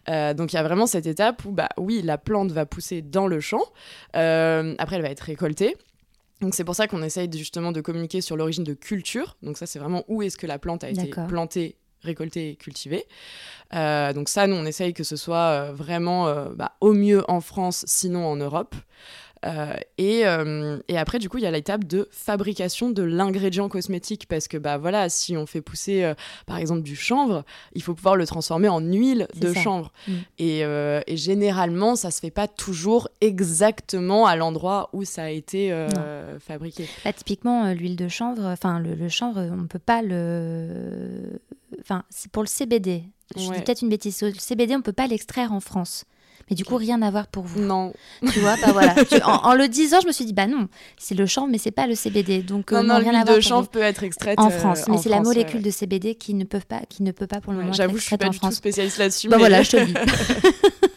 [0.07, 3.27] Donc il y a vraiment cette étape où, bah oui, la plante va pousser dans
[3.27, 3.54] le champ,
[4.15, 5.75] euh, après elle va être récoltée.
[6.41, 9.37] Donc c'est pour ça qu'on essaye justement de communiquer sur l'origine de culture.
[9.41, 13.05] Donc ça c'est vraiment où est-ce que la plante a été plantée, récoltée et cultivée.
[13.73, 17.23] Euh, donc ça nous on essaye que ce soit euh, vraiment euh, bah, au mieux
[17.29, 18.75] en France, sinon en Europe.
[19.45, 23.69] Euh, et, euh, et après, du coup, il y a l'étape de fabrication de l'ingrédient
[23.69, 26.13] cosmétique parce que, bah voilà, si on fait pousser, euh,
[26.45, 29.61] par exemple, du chanvre, il faut pouvoir le transformer en huile de ça.
[29.61, 29.91] chanvre.
[30.07, 30.11] Mm.
[30.39, 35.71] Et, et généralement, ça se fait pas toujours exactement à l'endroit où ça a été
[36.39, 36.87] fabriqué.
[37.03, 41.39] Là, typiquement, l'huile de chanvre, enfin, le, le chanvre, on ne peut pas le.
[41.81, 43.03] Enfin, c'est pour le CBD.
[43.35, 43.55] Je Ouais.
[43.57, 44.21] dis peut-être une bêtise.
[44.21, 46.05] Le CBD, on ne peut pas l'extraire en France.
[46.49, 47.59] Mais du coup, rien à voir pour vous.
[47.59, 47.91] Non,
[48.31, 48.93] Tu vois, bah voilà.
[49.05, 51.57] Tu- en, en le disant, je me suis dit, bah non, c'est le chanvre, mais
[51.57, 52.43] c'est pas le CBD.
[52.43, 54.49] Donc, euh, non, non, non, rien à voir pour chanvre peut être extraite en euh,
[54.51, 54.83] France.
[54.87, 55.61] Mais c'est la molécule ouais.
[55.63, 57.77] de CBD qui ne, peut pas, qui ne peut pas pour le Ouais, moment être
[57.77, 58.55] J'avoue, je suis pas en du tout France.
[58.55, 59.27] spécialiste là-dessus.
[59.27, 59.93] Bah mais- voilà, je te le dis.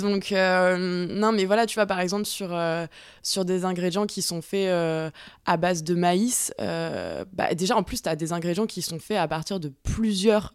[0.00, 2.86] Donc, euh, non, mais voilà, tu vois, par exemple, sur, euh,
[3.22, 5.10] sur des ingrédients qui sont faits euh,
[5.46, 9.18] à base de maïs, bah, déjà, en plus, tu as des ingrédients qui sont faits
[9.18, 10.54] à partir de plusieurs,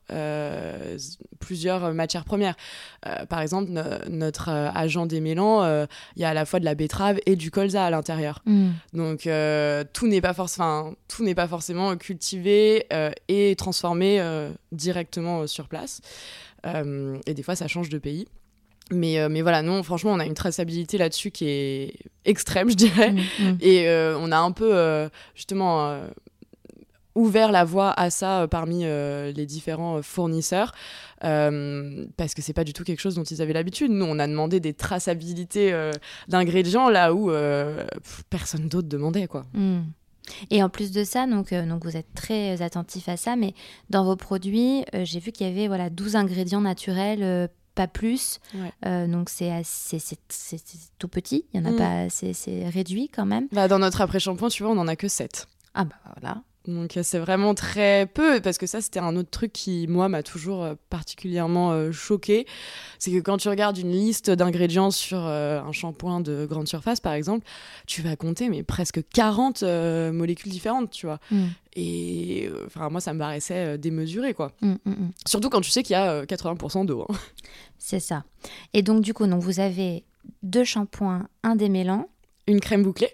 [1.39, 2.55] plusieurs matières premières.
[3.29, 6.75] Par exemple, no- notre agent démêlant, euh, il y a à la fois de la
[6.75, 8.41] betterave et du colza à l'intérieur.
[8.45, 8.71] Hmm.
[8.93, 9.21] Donc,
[9.93, 12.87] tout n'est pas, forc- 'fin, tout n'est pas forcément cultivé
[13.27, 14.21] et transformé
[14.71, 16.01] directement sur place.
[16.65, 18.27] Et des fois, ça change de pays.
[18.91, 22.75] Mais, euh, mais voilà, non, franchement, on a une traçabilité là-dessus qui est extrême, je
[22.75, 23.11] dirais.
[23.11, 23.57] Mm, mm.
[23.61, 25.99] Et euh, on a un peu, euh, justement,
[27.15, 30.73] ouvert la voie à ça parmi les différents fournisseurs.
[31.23, 33.91] euh, parce que c'est pas du tout quelque chose dont ils avaient l'habitude.
[33.91, 35.91] Nous, on a demandé des traçabilités euh,
[36.27, 39.45] d'ingrédients là où euh, pff, personne d'autre demandait, quoi.
[39.53, 39.81] Mm.
[40.51, 43.53] Et en plus de ça, donc, donc vous êtes très attentif à ça, mais
[43.89, 48.39] dans vos produits, j'ai vu qu'il y avait voilà, 12 ingrédients naturels, pas plus.
[48.55, 48.71] Ouais.
[48.85, 49.51] Euh, donc c'est
[50.99, 51.77] tout petit, il y en a Mm.
[51.77, 53.47] pas, c'est c'est réduit quand même.
[53.51, 55.47] Bah, dans notre après-shampoing, tu vois, on en a que 7.
[55.73, 56.41] Ah bah voilà.
[56.65, 60.07] Donc euh, c'est vraiment très peu, parce que ça c'était un autre truc qui, moi,
[60.07, 62.47] m'a toujours euh, particulièrement euh, choqué.
[62.99, 66.99] C'est que quand tu regardes une liste d'ingrédients sur euh, un shampoing de grande surface,
[67.01, 67.45] par exemple,
[67.85, 71.19] tu vas compter mais presque 40 euh, molécules différentes, tu vois.
[71.31, 71.43] Mm.
[71.75, 74.51] Et enfin moi ça me paraissait démesuré, quoi.
[74.61, 75.11] Mm, mm.
[75.27, 77.05] Surtout quand tu sais qu'il y a euh, 80% d'eau.
[77.09, 77.13] hein.
[77.77, 78.23] C'est ça.
[78.73, 80.05] Et donc du coup, donc, vous avez
[80.43, 82.07] deux shampoings, un démêlant.
[82.45, 83.09] Une crème bouclée,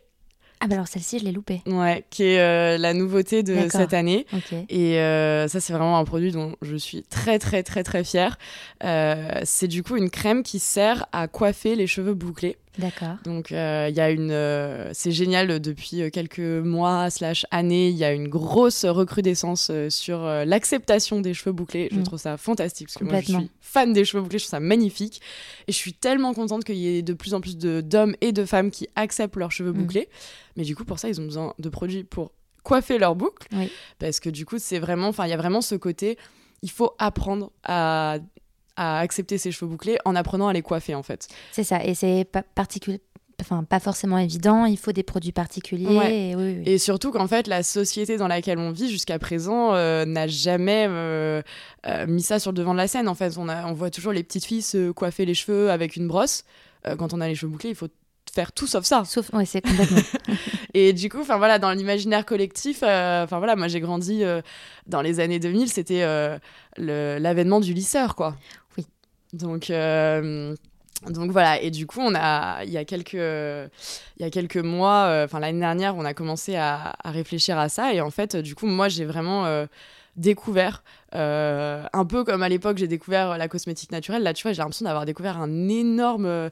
[0.61, 1.61] Ah bah alors celle-ci, je l'ai loupée.
[1.67, 4.25] ouais, qui est euh, la nouveauté de cette année.
[4.67, 8.37] Et euh, ça, c'est vraiment un produit dont je suis très, très, très, très fière.
[8.83, 12.57] Euh, c'est du coup une crème qui sert à coiffer les cheveux bouclés.
[12.79, 13.17] D'accord.
[13.25, 14.31] Donc, euh, il y a une.
[14.31, 19.71] euh, c'est génial, depuis euh, quelques mois, slash années, il y a une grosse recrudescence
[19.89, 21.89] sur l'acceptation des cheveux bouclés.
[21.91, 22.03] Je Mm.
[22.03, 24.59] trouve ça fantastique parce que moi, je suis fan des cheveux bouclés, je trouve ça
[24.59, 25.21] magnifique.
[25.67, 28.31] Et je suis tellement contente qu'il y ait de plus en plus de- d'hommes et
[28.31, 29.77] de femmes qui acceptent leurs cheveux Mm.
[29.81, 30.09] bouclés.
[30.55, 32.31] Mais du coup, pour ça, ils ont besoin de produits pour
[32.63, 33.71] coiffer leurs boucles Oui.
[33.99, 36.17] parce que du coup c'est vraiment enfin il y a vraiment ce côté
[36.61, 38.17] il faut apprendre à,
[38.79, 41.83] à accepter ses cheveux bouclés en apprenant à les coiffer en fait C'est ça.
[41.83, 43.01] Et c'est pas particulier.
[43.41, 45.97] Enfin, pas forcément évident, il faut des produits particuliers.
[45.97, 46.29] Ouais.
[46.29, 46.63] et oui, oui.
[46.65, 50.87] et surtout qu'en fait la société dans laquelle on vit jusqu'à présent euh, n'a jamais
[50.89, 51.41] euh,
[51.87, 53.91] euh, mis ça sur le devant de la scène en fait on, a, on voit
[53.91, 56.43] toujours les petites filles se coiffer les cheveux avec une brosse
[56.97, 57.89] quand on a les cheveux bouclés il faut
[58.33, 59.97] faire tout sauf ça Sauf, ouais, c'est complètement.
[60.73, 64.41] Et du coup, enfin voilà, dans l'imaginaire collectif, euh, enfin voilà, moi j'ai grandi euh,
[64.87, 66.37] dans les années 2000, c'était euh,
[66.77, 68.35] l'avènement du lisseur, quoi.
[68.77, 68.85] Oui.
[69.33, 69.71] Donc,
[71.07, 73.69] donc voilà, et du coup, on a, il y a quelques, il
[74.19, 77.69] y a quelques mois, euh, enfin l'année dernière, on a commencé à, à réfléchir à
[77.69, 79.65] ça, et en fait, du coup, moi j'ai vraiment euh,
[80.17, 80.83] découvert,
[81.15, 84.59] euh, un peu comme à l'époque j'ai découvert la cosmétique naturelle, là tu vois, j'ai
[84.59, 86.49] l'impression d'avoir découvert un énorme euh,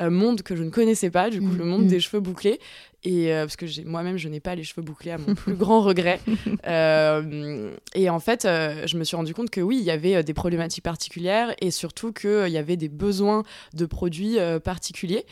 [0.00, 1.88] euh, monde que je ne connaissais pas, du coup, Mm, le monde mm.
[1.88, 2.60] des cheveux bouclés.
[3.02, 5.80] Et euh, parce que moi-même, je n'ai pas les cheveux bouclés à mon plus grand
[5.80, 6.20] regret.
[7.94, 10.84] Et en fait, je me suis rendu compte que oui, il y avait des problématiques
[10.84, 13.42] particulières et surtout qu'il y avait des besoins
[13.72, 15.24] de produits particuliers.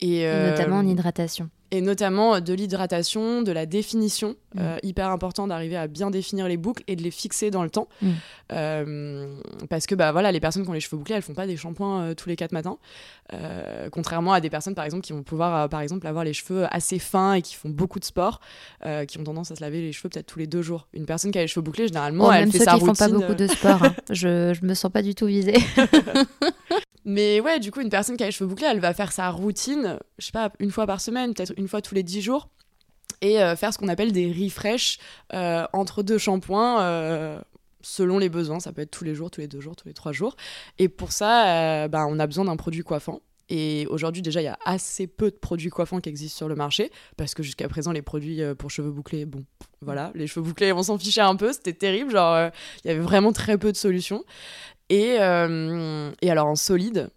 [0.00, 1.48] Et, Notamment en hydratation.
[1.70, 4.36] et notamment de l'hydratation, de la définition.
[4.54, 4.60] Mm.
[4.60, 7.70] Euh, hyper important d'arriver à bien définir les boucles et de les fixer dans le
[7.70, 7.88] temps.
[8.02, 8.10] Mm.
[8.52, 9.36] Euh,
[9.70, 11.56] parce que bah, voilà, les personnes qui ont les cheveux bouclés, elles font pas des
[11.56, 12.78] shampoings euh, tous les quatre matins.
[13.32, 16.66] Euh, contrairement à des personnes, par exemple, qui vont pouvoir, par exemple, avoir les cheveux
[16.70, 18.40] assez fins et qui font beaucoup de sport,
[19.08, 20.88] qui ont tendance à se laver les cheveux peut-être tous les deux jours.
[20.92, 22.80] Une personne qui a les cheveux bouclés, généralement, Oh, elle même fait ceux sa qui
[22.80, 23.06] font routine.
[23.06, 23.94] pas beaucoup de sport, hein.
[24.10, 25.54] je, je me sens pas du tout visée.
[27.04, 29.28] Mais ouais, du coup, une personne qui a les cheveux bouclés, elle va faire sa
[29.30, 32.48] routine, je sais pas, une fois par semaine, peut-être une fois tous les 10 jours,
[33.20, 34.98] et euh, faire ce qu'on appelle des refresh
[35.34, 36.80] euh, entre deux shampoings.
[36.82, 37.38] euh,
[37.84, 39.94] selon les besoins, ça peut être tous les jours, tous les deux jours, tous les
[39.94, 40.34] trois jours.
[40.78, 43.20] Et pour ça, euh, bah, on a besoin d'un produit coiffant.
[43.50, 46.54] Et aujourd'hui, déjà, il y a assez peu de produits coiffants qui existent sur le
[46.54, 49.44] marché, parce que jusqu'à présent, les produits euh, pour cheveux bouclés, bon,
[49.82, 52.48] voilà, les cheveux bouclés, on s'en fichait un peu, c'était terrible, genre, euh,
[52.84, 54.24] il y avait vraiment très peu de solutions.
[54.88, 57.10] Et, euh, et alors, en solide,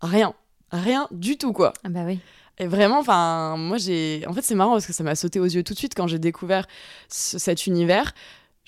[0.00, 0.32] rien,
[0.70, 1.72] rien du tout, quoi.
[1.82, 2.20] Ah bah oui.
[2.60, 4.24] Et vraiment, enfin, moi j'ai.
[4.26, 6.08] En fait, c'est marrant parce que ça m'a sauté aux yeux tout de suite quand
[6.08, 6.66] j'ai découvert
[7.08, 8.14] ce- cet univers.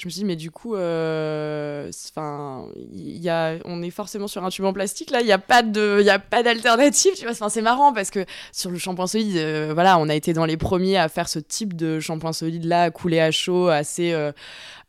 [0.01, 4.29] Je me suis dit, mais du coup, euh, enfin, il y a, on est forcément
[4.29, 5.21] sur un tube en plastique là.
[5.21, 7.13] Il n'y a pas de, il a pas d'alternative.
[7.17, 10.15] Tu vois, Enfin, c'est marrant parce que sur le shampoing solide, euh, voilà, on a
[10.15, 13.69] été dans les premiers à faire ce type de shampoing solide là, coulé à chaud,
[13.69, 14.33] assez, euh,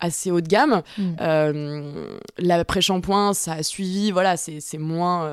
[0.00, 0.82] assez haut de gamme.
[0.96, 2.16] Mm.
[2.38, 4.12] L'après-shampoing, ça a suivi.
[4.12, 5.30] Voilà, c'est moins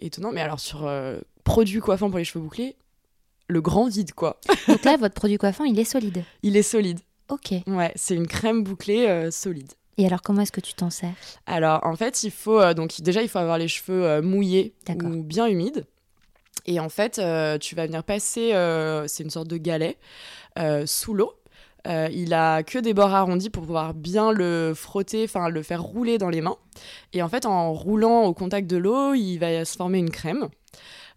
[0.00, 0.30] étonnant.
[0.32, 0.90] Mais alors sur
[1.44, 2.76] produits coiffants pour les cheveux bouclés,
[3.48, 4.38] le grand vide quoi.
[4.68, 6.24] Donc là, votre produit coiffant, il est solide.
[6.42, 7.00] Il est solide.
[7.28, 7.52] Ok.
[7.66, 9.72] Ouais, c'est une crème bouclée euh, solide.
[9.98, 11.12] Et alors, comment est-ce que tu t'en sers?
[11.46, 14.74] Alors en fait, il faut euh, donc déjà il faut avoir les cheveux euh, mouillés
[14.88, 15.86] ou bien humides.
[16.66, 17.20] Et en fait,
[17.60, 18.52] tu vas venir passer,
[19.06, 19.96] c'est une sorte de galet
[20.84, 21.32] sous l'eau.
[21.86, 26.18] Il a que des bords arrondis pour pouvoir bien le frotter, enfin le faire rouler
[26.18, 26.58] dans les mains.
[27.14, 30.48] Et en fait, en roulant au contact de l'eau, il va se former une crème.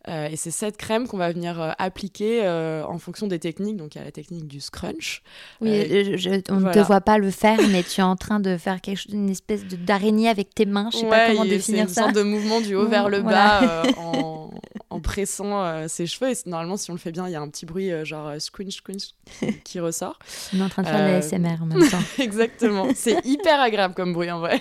[0.08, 3.78] Euh, et c'est cette crème qu'on va venir euh, appliquer euh, en fonction des techniques.
[3.78, 5.22] Donc il y a la technique du scrunch.
[5.62, 6.74] Oui, je- je- on ne voilà.
[6.74, 9.30] te voit pas le faire, mais tu es en train de faire quelque chose, une
[9.30, 10.90] espèce d'araignée avec tes mains.
[10.92, 12.02] Je sais pas comment il- c'est définir une ça.
[12.04, 14.50] sorte de mouvement du haut vers le bas en,
[14.90, 16.32] en pressant ses cheveux.
[16.32, 18.32] Et c'est- normalement, si on le fait bien, il y a un petit bruit genre
[18.40, 19.10] scrunch, scrunch
[19.64, 20.18] qui ressort.
[20.56, 22.00] On est en train de faire de Euh, la SMR en même temps.
[22.18, 22.88] Exactement.
[22.96, 24.60] C'est hyper agréable comme bruit en vrai.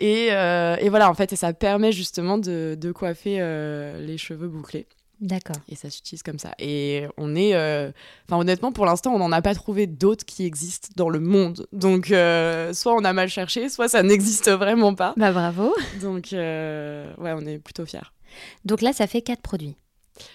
[0.00, 4.18] Et, euh, et voilà, en fait, et ça permet justement de, de coiffer euh, les
[4.18, 4.86] cheveux bouclés.
[5.20, 5.56] D'accord.
[5.68, 6.52] Et ça s'utilise comme ça.
[6.58, 7.54] Et on est.
[7.54, 7.90] euh,
[8.28, 11.66] Enfin, honnêtement, pour l'instant, on n'en a pas trouvé d'autres qui existent dans le monde.
[11.72, 15.14] Donc, soit on a mal cherché, soit ça n'existe vraiment pas.
[15.16, 15.72] Bah bravo.
[16.02, 18.00] Donc, ouais, on est plutôt fiers.
[18.64, 19.76] Donc là, ça fait quatre produits.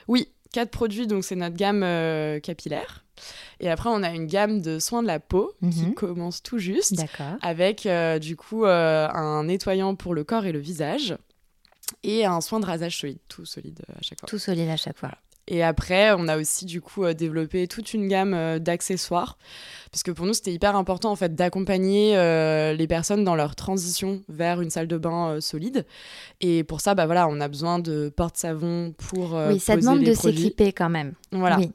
[0.08, 3.04] Oui, quatre produits, donc c'est notre gamme euh, capillaire.
[3.60, 5.94] Et après, on a une gamme de soins de la peau qui Mhm.
[5.94, 7.00] commence tout juste.
[7.42, 11.18] Avec euh, du coup euh, un nettoyant pour le corps et le visage
[12.04, 14.28] et un soin de rasage solide, tout solide à chaque fois.
[14.28, 15.12] Tout solide à chaque fois.
[15.52, 19.40] Et après, on a aussi du coup euh, développé toute une gamme euh, d'accessoires,
[19.92, 23.56] parce que pour nous c'était hyper important en fait d'accompagner euh, les personnes dans leur
[23.56, 25.88] transition vers une salle de bain euh, solide.
[26.40, 29.88] Et pour ça, bah voilà, on a besoin de porte-savon pour euh, oui, ça poser
[29.88, 31.14] demande les de s'équiper quand même.
[31.32, 31.58] Voilà.
[31.58, 31.72] Oui.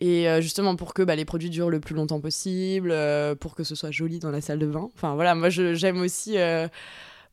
[0.00, 2.94] Et justement pour que bah, les produits durent le plus longtemps possible,
[3.40, 4.88] pour que ce soit joli dans la salle de bain.
[4.94, 6.36] Enfin voilà, moi j'aime aussi.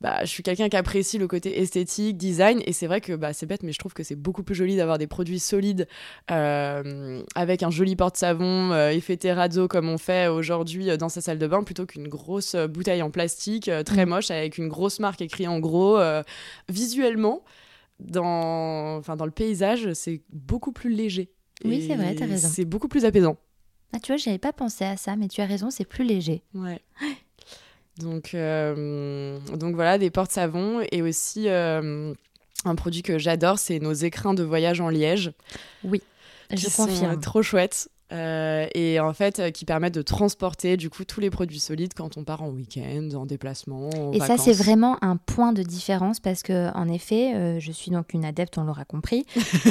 [0.01, 3.33] Bah, je suis quelqu'un qui apprécie le côté esthétique, design, et c'est vrai que bah,
[3.33, 5.87] c'est bête, mais je trouve que c'est beaucoup plus joli d'avoir des produits solides
[6.31, 11.21] euh, avec un joli porte-savon euh, effet terrazzo comme on fait aujourd'hui euh, dans sa
[11.21, 14.09] salle de bain, plutôt qu'une grosse euh, bouteille en plastique euh, très Mm.
[14.09, 15.99] moche avec une grosse marque écrite en gros.
[16.69, 17.43] visuellement,
[17.99, 21.29] dans, enfin, dans le paysage, c'est beaucoup plus léger.
[21.63, 22.49] Oui, c'est vrai, t'as raison.
[22.51, 23.37] C'est beaucoup plus apaisant.
[23.93, 26.41] Ah, tu vois, j'avais pas pensé à ça, mais tu as raison, c'est plus léger.
[26.55, 26.81] Ouais.
[27.97, 32.13] Donc, euh, donc voilà, des porte-savons et aussi euh,
[32.65, 35.31] un produit que j'adore, c'est nos écrins de voyage en liège.
[35.83, 37.13] Je qui sont confirme.
[37.13, 37.89] euh, trop chouettes.
[38.11, 41.93] euh, et en fait, euh, qui permettent de transporter du coup tous les produits solides
[41.95, 43.89] quand on part en week-end, en déplacement.
[43.95, 47.71] en Et ça, c'est vraiment un point de différence parce que, en effet, euh, je
[47.71, 49.25] suis donc une adepte, on l'aura compris.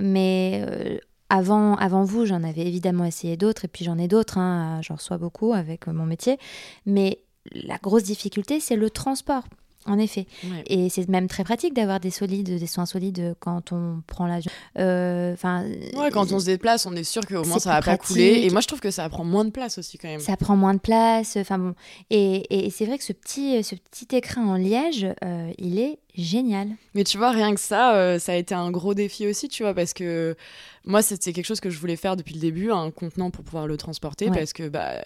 [0.00, 1.00] Mais
[1.30, 4.96] avant, avant vous, j'en avais évidemment essayé d'autres, et puis j'en ai d'autres, hein, j'en
[4.96, 6.36] reçois beaucoup avec euh, mon métier.
[6.84, 7.20] Mais
[7.52, 9.44] la grosse difficulté, c'est le transport.
[9.86, 10.26] En effet.
[10.44, 10.62] Ouais.
[10.66, 14.50] Et c'est même très pratique d'avoir des solides, des soins solides quand on prend l'avion.
[14.78, 15.64] Euh, Enfin,
[15.96, 18.42] Ouais, quand on se déplace, on est sûr qu'au moins ça va pas couler.
[18.44, 20.20] Et moi, je trouve que ça prend moins de place aussi quand même.
[20.20, 21.38] Ça prend moins de place.
[21.38, 21.74] Enfin bon.
[22.10, 25.98] Et, et c'est vrai que ce petit, ce petit écrin en liège, euh, il est
[26.16, 26.68] génial.
[26.94, 29.62] Mais tu vois, rien que ça, euh, ça a été un gros défi aussi, tu
[29.62, 30.36] vois, parce que
[30.84, 33.66] moi, c'était quelque chose que je voulais faire depuis le début, un contenant pour pouvoir
[33.66, 34.36] le transporter, Ouais.
[34.36, 35.02] parce que, bah,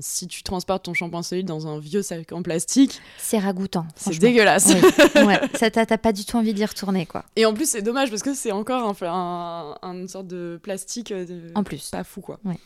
[0.00, 3.86] si tu transportes ton shampoing solide dans un vieux sac en plastique, C'est ragoûtant.
[3.96, 4.72] c'est dégueulasse.
[4.74, 4.80] Oui.
[5.26, 5.40] Ouais.
[5.54, 7.24] Ça, t'as pas du tout envie d'y retourner, quoi.
[7.36, 11.12] Et en plus, c'est dommage parce que c'est encore un, un- une sorte de plastique
[11.12, 11.90] euh, de- En plus.
[11.90, 12.38] pas fou, quoi.
[12.44, 12.56] Ouais.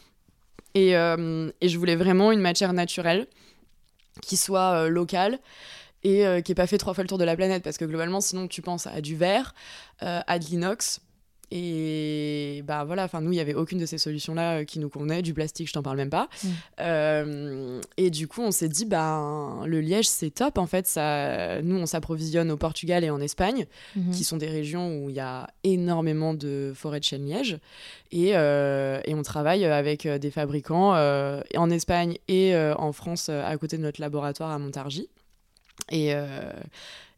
[0.75, 3.27] Et, euh, et je voulais vraiment une matière naturelle
[4.23, 5.39] qui soit euh, locale
[6.05, 7.85] et euh, qui n'est pas fait trois fois le tour de la planète parce que
[7.85, 9.55] globalement, sinon, tu penses à du verre,
[10.03, 11.01] euh, à de l'inox.
[11.57, 14.89] Et bah voilà, enfin nous, il y avait aucune de ces solutions-là euh, qui nous
[14.89, 15.23] convenait.
[15.23, 16.29] Du plastique, je t'en parle même pas.
[16.43, 17.81] Mm.
[17.97, 20.59] Et du coup, on s'est dit, bah le liège, c'est top.
[20.59, 24.11] En fait, ça, nous, on s'approvisionne au Portugal et en Espagne Mhm.
[24.11, 27.59] qui sont des régions où il y a énormément de forêts de chêne liège.
[28.11, 33.83] Et, et on travaille avec des fabricants en Espagne et en France à côté de
[33.83, 35.09] notre laboratoire à Montargis.
[35.91, 36.51] Et, euh,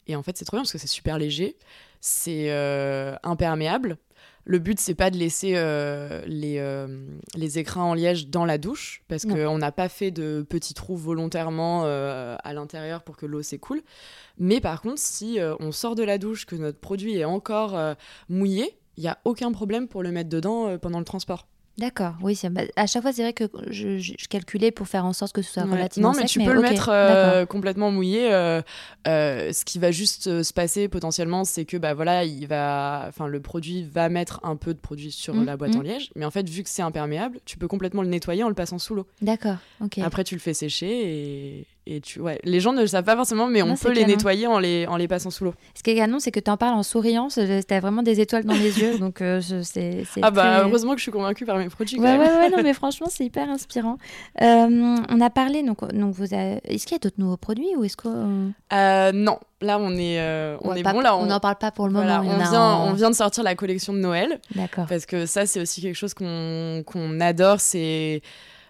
[0.07, 1.57] et en fait, c'est trop bien parce que c'est super léger,
[2.01, 3.99] c'est euh, imperméable.
[4.49, 6.87] Le but, c'est pas de laisser euh, les, euh,
[7.35, 10.97] les écrins en liège dans la douche, parce qu'on n'a pas fait de petits trous
[10.97, 13.83] volontairement euh, à l'intérieur pour que l'eau s'écoule.
[14.39, 17.77] Mais par contre, si on sort de la douche, que notre produit est encore
[18.29, 21.49] mouillé, il n'y a aucun problème pour le mettre dedans pendant le transport.
[21.79, 22.35] D'accord, oui.
[22.35, 25.13] c'est- bah, à chaque fois, c'est vrai que je, je- je calculais pour faire en
[25.13, 25.73] sorte que ce soit Ouais.
[25.73, 28.33] relativement Non, mais sec, tu peux le mettre euh, complètement mouillé.
[28.33, 28.63] euh,
[29.07, 33.27] euh, ce qui va juste se passer potentiellement, c'est que bah voilà, il va, enfin
[33.27, 35.85] le produit va mettre un peu de produit sur Mm, la boîte en mm.
[35.85, 38.55] liège, mais en fait vu que c'est imperméable, tu peux complètement le nettoyer en le
[38.55, 39.07] passant sous l'eau.
[39.21, 39.99] D'accord, ok.
[39.99, 43.15] Après tu le fais sécher et, et tu, ouais, les gens ne le savent pas
[43.17, 44.09] forcément, mais on peut les canon.
[44.15, 45.55] nettoyer en les en les passant sous l'eau.
[45.75, 47.29] Ce qui est canon, c'est que tu en parles en souriant.
[47.69, 50.03] T'as vraiment des étoiles dans les yeux, donc euh, c'est.
[50.23, 51.97] Ah bah très- heureusement que je suis convaincue par mes produits.
[51.97, 52.21] quand Ouais, même.
[52.21, 53.99] ouais, ouais, non, mais franchement, c'est hyper inspirant.
[54.43, 56.61] Euh, on a parlé, donc, donc vous avez...
[56.65, 60.19] est-ce qu'il y a d'autres nouveaux produits ou est-ce qu'on Euh, non, là on est,
[60.21, 61.17] euh, on Ouais, est bon là.
[61.17, 62.05] on n'en parle pas pour le moment.
[62.05, 64.41] voilà, on, vient, en- on vient de sortir la collection de Noël.
[64.55, 64.87] D'accord.
[64.89, 67.61] Parce que ça, c'est aussi quelque chose qu'on qu'on adore.
[67.61, 68.23] C'est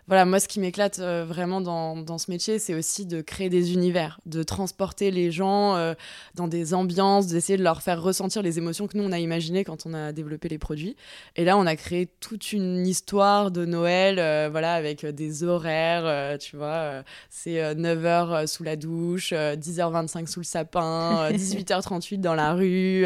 [0.09, 3.48] voilà, moi, ce qui m'éclate euh, vraiment dans, dans, ce métier, c'est aussi de créer
[3.48, 5.94] des univers, de transporter les gens euh,
[6.36, 9.64] dans des ambiances, d'essayer de leur faire ressentir les émotions que nous, on a imaginées
[9.64, 10.94] quand on a développé les produits.
[11.34, 16.38] Et là, on a créé toute une histoire de Noël, euh, voilà, avec des horaires,
[16.38, 23.04] tu vois, c'est 9h sous la douche, 10h25 sous le sapin, 18h38 dans la rue.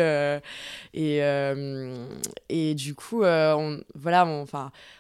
[0.93, 1.21] et,
[2.51, 4.27] et du coup, on, voilà,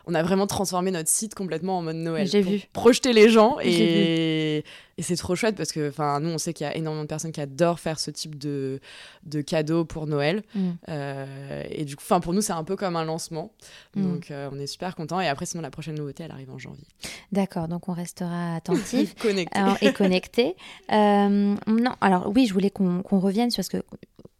[0.06, 2.26] on a vraiment transformé notre site complètement en Noël.
[2.26, 2.62] J'ai vu.
[2.72, 4.64] Projeter les gens et,
[5.00, 7.08] et c'est trop chouette parce que enfin nous on sait qu'il y a énormément de
[7.08, 8.80] personnes qui adorent faire ce type de,
[9.24, 10.70] de cadeaux pour Noël mm.
[10.90, 13.52] euh, et du coup enfin pour nous c'est un peu comme un lancement
[13.96, 14.02] mm.
[14.02, 16.58] donc euh, on est super content et après sinon la prochaine nouveauté elle arrive en
[16.58, 16.84] janvier.
[17.32, 20.56] D'accord donc on restera attentif connecté et connecté.
[20.92, 23.82] Euh, non alors oui je voulais qu'on revienne sur ce que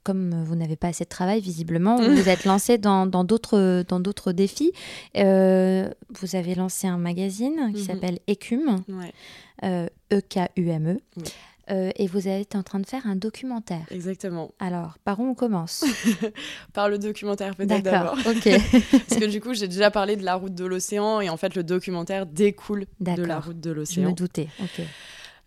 [0.02, 4.32] comme vous n'avez pas assez de travail, visiblement, vous êtes lancé dans d'autres dans d'autres
[4.32, 4.72] défis.
[5.16, 5.88] Euh,
[6.20, 7.86] vous avez lancé un magazine qui mhm.
[7.86, 8.76] s'appelle Écume,
[9.62, 10.90] E-K-U-M-E.
[10.90, 11.24] Euh, e
[11.70, 13.86] euh, et vous êtes en train de faire un documentaire.
[13.90, 14.50] Exactement.
[14.58, 15.84] Alors, par où on commence?
[16.72, 18.18] Par le documentaire peut-être d'abord.
[18.26, 18.48] ok.
[19.08, 21.54] Parce que du coup, j'ai déjà parlé de la route de l'océan et en fait,
[21.54, 24.04] le documentaire découle de la route de l'océan.
[24.04, 24.84] Je me doutais, ok.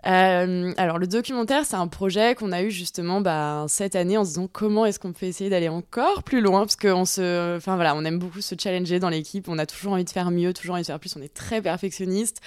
[0.06, 4.26] Euh, alors le documentaire, c'est un projet qu'on a eu justement bah, cette année en
[4.26, 7.76] se disant comment est-ce qu'on peut essayer d'aller encore plus loin parce qu'on se, enfin
[7.76, 10.54] voilà, on aime beaucoup se challenger dans l'équipe, on a toujours envie de faire mieux,
[10.54, 12.42] toujours envie de faire plus, on est très perfectionniste.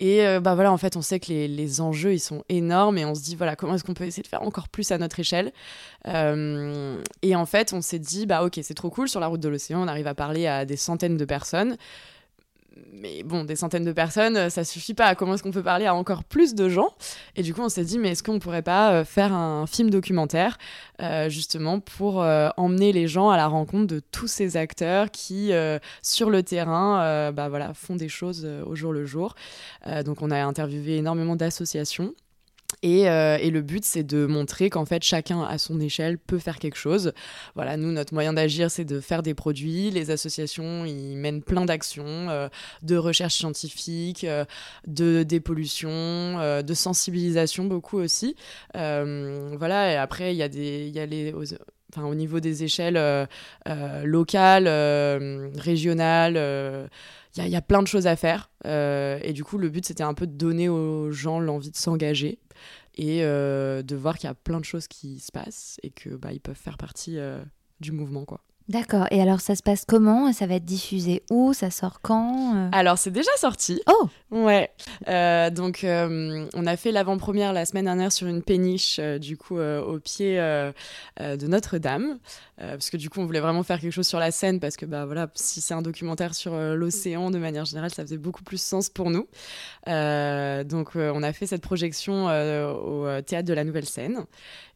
[0.00, 3.04] Et euh, bah voilà, en fait, on sait que les, enjeux ils sont énormes et
[3.04, 5.20] on se dit voilà comment est-ce qu'on peut essayer de faire encore plus à notre
[5.20, 5.52] échelle?
[6.08, 9.08] Euh, et en fait, on s'est dit bah ok, c'est trop cool.
[9.08, 11.76] Sur la route de l'océan, on arrive à parler à des centaines de personnes
[12.92, 15.14] mais bon, des centaines de personnes, euh, ça suffit pas.
[15.14, 16.90] Comment est-ce qu'on peut parler à encore plus de gens?
[17.36, 19.90] Et du coup, on s'est dit, mais est-ce qu'on pourrait pas euh, faire un film
[19.90, 20.58] documentaire,
[21.00, 22.22] euh, justement, pour
[22.56, 25.52] emmener les gens à la rencontre de tous ces acteurs qui,
[26.02, 29.34] sur le terrain, bah voilà, font des choses au jour le jour.
[30.04, 32.14] donc, on a interviewé énormément d'associations.
[32.84, 36.58] Euh, et, le but, c'est de montrer qu'en fait, chacun à son échelle peut faire
[36.58, 37.12] quelque chose.
[37.54, 39.90] Voilà, nous, notre moyen d'agir, c'est de faire des produits.
[39.90, 42.48] Les associations, ils mènent plein d'actions, euh,
[42.82, 44.44] de recherche scientifique, euh,
[44.86, 48.36] de dépollution, de sensibilisation beaucoup aussi.
[48.74, 51.34] voilà, et après, il y a des, y a les,
[51.92, 53.28] enfin, au niveau des échelles
[54.04, 54.68] locales,
[55.56, 56.88] régionales
[57.36, 58.50] il y, a plein de choses à faire.
[58.64, 62.38] et du coup, le but, c'était un peu de donner aux gens l'envie de s'engager
[62.94, 66.10] et euh, de voir qu'il y a plein de choses qui se passent et que
[66.10, 67.42] bah, peuvent faire partie euh,
[67.80, 68.40] du mouvement quoi.
[68.68, 69.06] D'accord.
[69.10, 70.32] Et alors, ça se passe comment?
[70.32, 71.52] Ça va être diffusé où?
[71.52, 72.54] Ça sort quand?
[72.56, 73.80] Euh Alors, c'est déjà sorti.
[73.86, 74.70] Oh Ouais.
[75.50, 80.36] donc, on a fait l'avant-première la semaine dernière sur une péniche, du coup, au pied
[80.36, 82.18] de Notre-Dame.
[82.56, 84.86] parce que, du coup, on voulait vraiment faire quelque chose sur la Seine, parce que,
[84.86, 88.60] bah voilà, si c'est un documentaire sur l'océan, de manière générale, ça faisait beaucoup plus
[88.60, 89.26] sens pour nous.
[89.86, 94.24] donc, on a fait cette projection au théâtre de la Nouvelle Seine.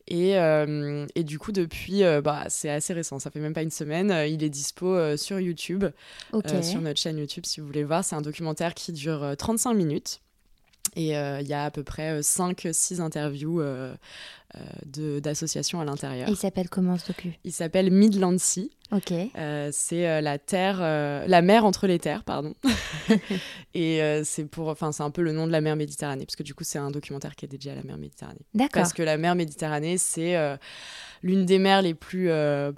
[0.08, 3.62] Et, euh, et, du coup, depuis, euh, bah, c'est assez récent, ça fait même pas
[3.62, 5.84] une semaine, euh, il est dispo sur YouTube,
[6.62, 8.04] sur notre chaîne YouTube si vous voulez voir.
[8.04, 10.20] C'est un documentaire qui dure 35 minutes.
[10.96, 13.62] Et il y a à peu près 5-6 interviews
[15.20, 16.28] d'associations à l'intérieur.
[16.28, 17.34] Il s'appelle comment ce docu?
[17.44, 18.70] Il s'appelle Midland Sea.
[18.92, 19.12] Ok.
[19.12, 22.54] Euh, c'est euh, la terre, euh, la mer entre les terres, pardon.
[23.74, 26.42] et c'est pour, enfin, c'est un peu le nom de la mer Méditerranée, parce que
[26.42, 28.40] du coup, c'est un documentaire qui est dédié à la mer Méditerranée.
[28.54, 28.82] D'accord.
[28.82, 30.36] Parce que la mer Méditerranée, c'est
[31.22, 32.28] l'une des mers les plus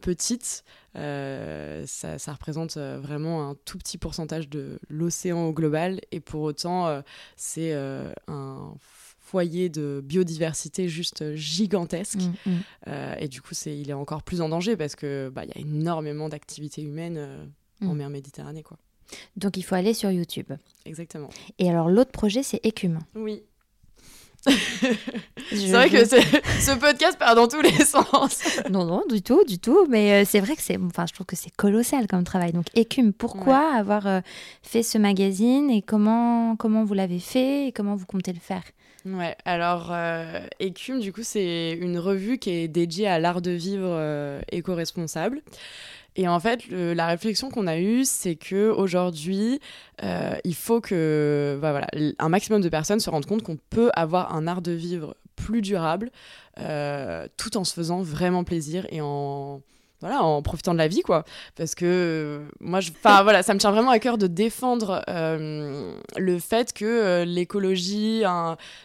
[0.01, 0.65] petites.
[0.99, 7.03] Ça, ça, représente vraiment un tout petit pourcentage de l'océan au global, et pour autant,
[7.37, 8.75] c'est un
[9.29, 12.21] foyer de biodiversité juste gigantesque.
[12.47, 12.59] Mm, mm.
[12.89, 15.53] Euh, et du coup, c'est, il est encore plus en danger parce que bah, y
[15.53, 17.45] a énormément d'activités humaines euh,
[17.83, 17.97] en mm.
[17.97, 18.63] mer Méditerranée.
[18.63, 18.79] Quoi.
[19.37, 20.51] Donc il faut aller sur YouTube.
[20.87, 21.29] Exactement.
[21.59, 23.01] Et alors l'autre projet, c'est Écume.
[23.15, 23.43] Oui.
[25.51, 28.43] c'est vrai que ce podcast part dans tous les sens.
[28.71, 29.87] non, non, du tout, du tout.
[29.89, 32.53] Mais euh, c'est vrai que c'est, enfin, je trouve que c'est colossal comme travail.
[32.53, 34.23] Donc, Écume, pourquoi avoir
[34.63, 38.63] fait ce magazine et comment, comment vous l'avez fait et comment vous comptez le faire?
[39.07, 43.53] Ouais, alors euh, Écume, du coup, c'est une revue qui est dédiée à l'art de
[43.53, 45.41] vivre euh, éco-responsable.
[46.19, 49.61] Et en fait, la réflexion qu'on a eue, c'est que aujourd'hui,
[50.03, 51.87] euh, il faut que bah, voilà,
[52.19, 55.63] un maximum de personnes se rendent compte qu'on peut avoir un art de vivre plus
[55.63, 56.11] durable,
[56.57, 59.63] tout en se faisant vraiment plaisir et en
[60.01, 61.25] voilà, en profitant de la vie, quoi.
[61.57, 65.97] Parce que euh, moi, je, voilà, ça me tient vraiment à cœur de défendre euh,
[66.17, 68.23] le fait que euh, l'écologie,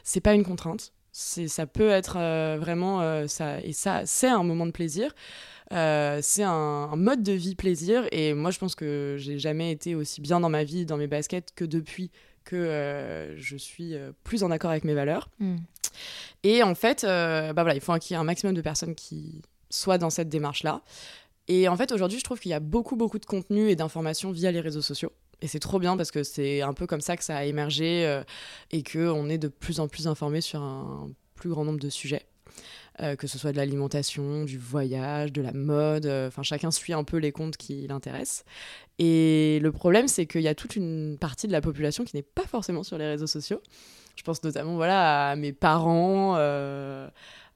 [0.03, 0.91] c'est pas une contrainte.
[1.11, 2.17] C'est, ça peut être
[2.57, 5.13] vraiment ça, et ça, c'est un moment de plaisir.
[6.21, 6.51] C'est un,
[6.91, 8.05] un, mode de vie plaisir.
[8.11, 11.07] Et moi, je pense que j'ai jamais été aussi bien dans ma vie, dans mes
[11.07, 12.11] baskets, que depuis
[12.43, 15.30] que je suis plus en accord avec mes valeurs.
[15.39, 15.55] Mm.
[16.43, 19.41] Et en fait, bah voilà, il faut qu'il y ait un maximum de personnes qui
[19.69, 20.82] soient dans cette démarche-là.
[21.47, 24.32] Et en fait, aujourd'hui, je trouve qu'il y a beaucoup, beaucoup de contenu et d'informations
[24.32, 25.11] via les réseaux sociaux.
[25.41, 28.05] Et c'est trop bien parce que c'est un peu comme ça que ça a émergé
[28.05, 28.24] euh,
[28.71, 32.26] et qu'on est de plus en plus informé sur un plus grand nombre de sujets.
[33.02, 36.94] Euh, que ce soit de l'alimentation, du voyage, de la mode, euh, enfin chacun suit
[36.94, 38.46] un peu les comptes qui l'intéressent.
[39.00, 42.22] Et le problème, c'est qu'il y a toute une partie de la population qui n'est
[42.22, 43.62] pas forcément sur les réseaux sociaux.
[44.16, 46.36] Je pense notamment voilà, à mes parents,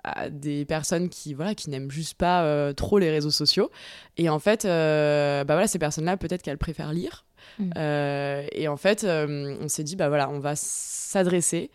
[0.03, 3.71] à des personnes qui voilà qui n'aiment juste pas euh, trop les réseaux sociaux
[4.17, 7.25] et en fait euh, bah voilà ces personnes là peut-être qu'elles préfèrent lire
[7.59, 7.71] mm.
[7.77, 11.69] euh, et en fait on s'est dit bah voilà on va s'adresser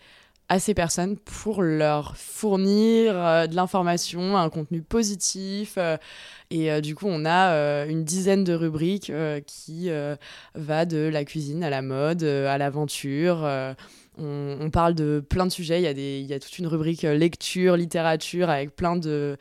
[0.52, 5.78] à ces personnes pour leur fournir de l'information, un contenu positif.
[6.50, 9.10] et du coup, on a une dizaine de rubriques
[9.46, 9.90] qui
[10.54, 13.46] va de la cuisine à la mode, à l'aventure.
[14.18, 15.80] On, parle de plein de sujets.
[15.80, 18.96] Il y, a des, il y a toute une rubrique euh, lecture, littérature, avec plein
[18.96, 19.38] de,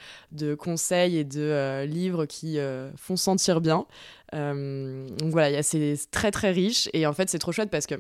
[0.58, 3.86] conseils et de euh, livres qui euh, font sentir bien.
[4.32, 6.90] donc voilà, c'est très très riche.
[6.94, 7.96] Et en fait, c'est trop chouette parce que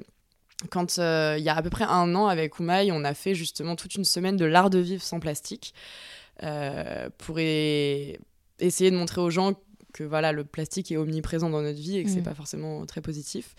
[0.70, 3.76] quand il y a à peu près un an avec Oumaï, on a fait justement
[3.76, 5.74] toute une semaine de l'art de vivre sans plastique
[7.18, 9.54] pour essayer de montrer aux gens
[9.94, 12.24] que voilà, le plastique est omniprésent dans notre vie et que c'est mmh.
[12.24, 13.56] pas forcément très positif.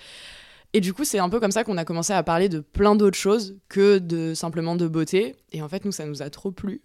[0.74, 2.96] Et du coup, c'est un peu comme ça qu'on a commencé à parler de plein
[2.96, 5.36] d'autres choses que de simplement de beauté.
[5.52, 6.80] Et en fait, nous, ça nous a trop plu.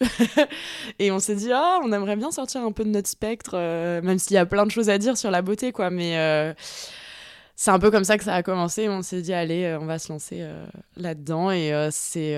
[1.00, 4.02] et on s'est dit, ah, on aimerait bien sortir un peu de notre spectre, euh,
[4.02, 5.90] même s'il y a plein de choses à dire sur la beauté, quoi.
[5.90, 6.54] Mais euh,
[7.60, 8.88] c'est un peu comme ça que ça a commencé.
[8.88, 11.50] On s'est dit, allez, euh, on va se lancer euh, là-dedans.
[11.50, 12.38] Et euh, c'est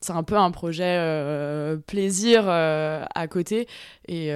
[0.00, 0.98] c'est un peu un projet
[1.86, 3.68] plaisir à côté.
[4.08, 4.32] Et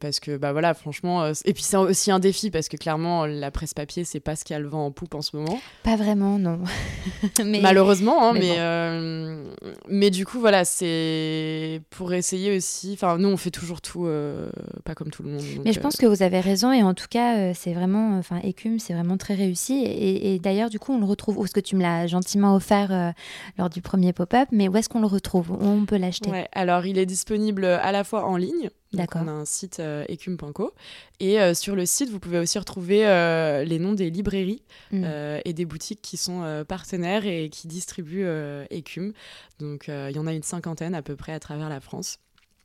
[0.00, 1.26] parce que, bah voilà, franchement.
[1.44, 4.44] et puis c'est aussi un défi parce que clairement, la presse papier, c'est pas ce
[4.44, 5.60] qu'il y a le vent en poupe en ce moment.
[5.82, 6.60] Pas vraiment, non.
[7.44, 7.60] mais...
[7.60, 12.92] Malheureusement, hein, mais, mais, mais, du coup, voilà, c'est pour essayer aussi.
[12.94, 14.08] Enfin, nous, on fait toujours tout,
[14.84, 15.42] pas comme tout le monde.
[15.64, 16.72] mais je pense que vous avez raison.
[16.72, 18.18] Et en tout cas, c'est vraiment.
[18.18, 19.84] Enfin, Écume, c'est vraiment très réussi.
[19.84, 22.92] Et, d'ailleurs, du coup, on le retrouve, où est-ce que tu me l'as gentiment offert
[22.92, 23.10] euh,
[23.58, 25.50] lors du premier pop-up, mais où est-ce qu'on le retrouve?
[25.50, 26.30] Où on peut l'acheter?
[26.52, 28.70] Alors, il est disponible à la fois en ligne.
[28.92, 29.22] D'accord.
[29.24, 30.72] On a un site euh, ecume.co.
[31.18, 33.00] Et euh, sur le site, vous pouvez aussi retrouver
[33.66, 35.04] les noms des librairies mm.
[35.44, 38.26] et des boutiques qui sont partenaires et qui distribuent
[38.70, 39.12] Ecume.
[39.58, 42.18] Donc, il y en a une cinquantaine à peu près à travers la France.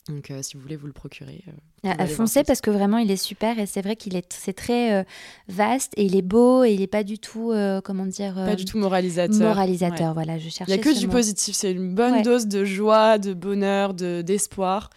[0.10, 1.44] Donc, si vous voulez vous le procurer.
[1.84, 5.06] à foncez parce que vraiment, il est super et c'est vrai qu'il est, c'est très
[5.50, 7.54] vaste et il est beau et il n'est pas du tout,
[7.84, 8.36] comment dire.
[8.36, 9.50] pas du tout moralisateur.
[9.50, 10.74] Moralisateur, voilà, je cherchais.
[10.74, 11.56] Il n'y a que du positif.
[11.56, 14.90] C'est une bonne dose de joie, de bonheur, de, d'espoir.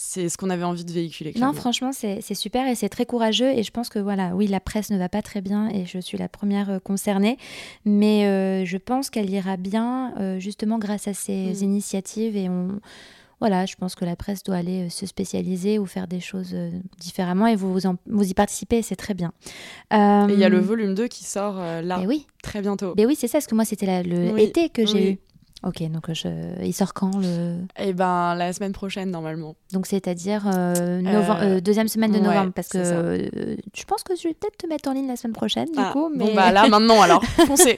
[0.00, 1.32] C'est ce qu'on avait envie de véhiculer.
[1.40, 3.50] Non, franchement, c'est, super et c'est très courageux.
[3.50, 5.98] Et je pense que, voilà, oui, la presse ne va pas très bien et je
[5.98, 7.36] suis la première concernée.
[7.84, 11.64] Mais je pense qu'elle ira bien justement grâce à ces mmh.
[11.64, 12.80] initiatives et on
[13.40, 16.50] voilà, je pense que la presse doit aller euh, se spécialiser ou faire des choses
[16.54, 19.32] euh, différemment et vous, vous, y participez, c'est très bien.
[19.92, 19.96] Et
[20.32, 22.26] il y a le euh, volume 2 qui sort là, oui.
[22.42, 22.94] très bientôt.
[22.96, 25.18] Mais oui, c'est ça, parce que moi, c'était le été que j'ai eu.
[25.64, 26.28] Ok, donc je...
[26.62, 29.56] il sort quand le Eh ben la semaine prochaine normalement.
[29.72, 33.28] Donc c'est-à-dire euh, euh, deuxième semaine de novembre parce que
[33.74, 35.90] je pense que je vais peut-être te mettre en ligne la semaine prochaine du ah,
[35.92, 36.10] coup.
[36.14, 36.26] Mais...
[36.26, 37.76] Bon bah là maintenant alors, foncez.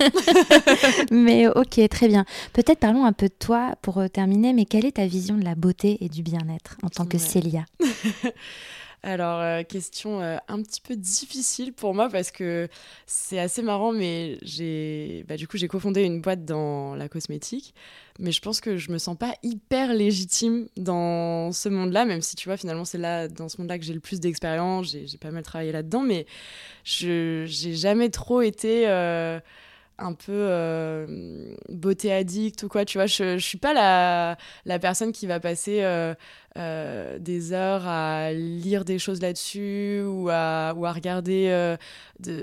[1.11, 2.27] mais ok, très bien.
[2.53, 4.53] Peut-être parlons un peu de toi pour euh, terminer.
[4.53, 7.65] Mais quelle est ta vision de la beauté et du bien-être en tant que Célia?
[9.03, 12.69] alors, euh, question euh, un petit peu difficile pour moi parce que
[13.07, 17.75] c'est assez marrant, mais j'ai, bah, du coup, j'ai cofondé une boîte dans la cosmétique,
[18.19, 22.37] mais je pense que je me sens pas hyper légitime dans ce monde-là, même si
[22.37, 25.31] tu vois, finalement, c'est là, dans ce monde-là, que j'ai le plus d'expérience, j'ai, pas
[25.31, 26.27] mal travaillé là-dedans, mais
[26.85, 28.87] je, j'ai jamais trop été.
[28.87, 29.41] Euh,
[30.01, 33.07] un peu euh, beauté addict ou quoi, tu vois.
[33.07, 36.15] Je, je suis pas la, la personne qui va passer euh,
[36.59, 41.77] euh, des heures à lire des choses là-dessus ou à, regarder,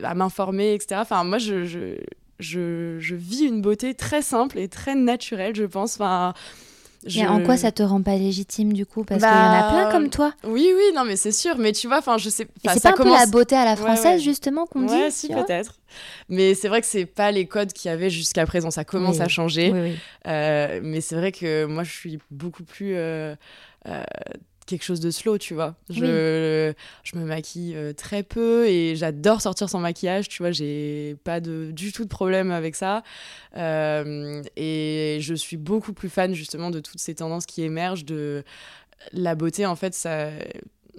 [0.03, 1.01] à m'informer, etc.
[1.01, 1.97] Enfin, moi, je,
[2.39, 5.95] vis une beauté très simple et très naturelle, je pense.
[5.95, 6.33] Enfin,
[7.15, 9.03] et en quoi ça te rend pas légitime du coup?
[9.03, 10.33] Parce qu'il y en a plein bah, comme toi.
[10.43, 11.57] Oui, oui, non, mais c'est sûr.
[11.57, 12.47] Mais tu vois, enfin, je sais.
[12.65, 14.93] c'est pas un peu la beauté à la française justement qu'on dit.
[14.93, 15.79] Ouais, si peut-être.
[16.29, 18.71] Mais c'est vrai que c'est pas les codes qu'il y avait jusqu'à présent.
[18.71, 19.95] Ça commence à changer.
[20.27, 22.95] Euh, mais c'est vrai que moi, je suis beaucoup plus.
[22.95, 23.35] Euh,
[23.87, 24.03] euh,
[24.67, 25.75] quelque chose de slow, tu vois.
[25.89, 30.51] Je, je me maquille euh, très peu et j'adore sortir sans maquillage, tu vois.
[30.51, 33.01] J'ai pas de, du tout de problème avec ça.
[33.55, 38.43] Euh, et je suis beaucoup plus fan justement de toutes ces tendances qui émergent de
[39.13, 39.65] la beauté.
[39.65, 40.29] En fait, ça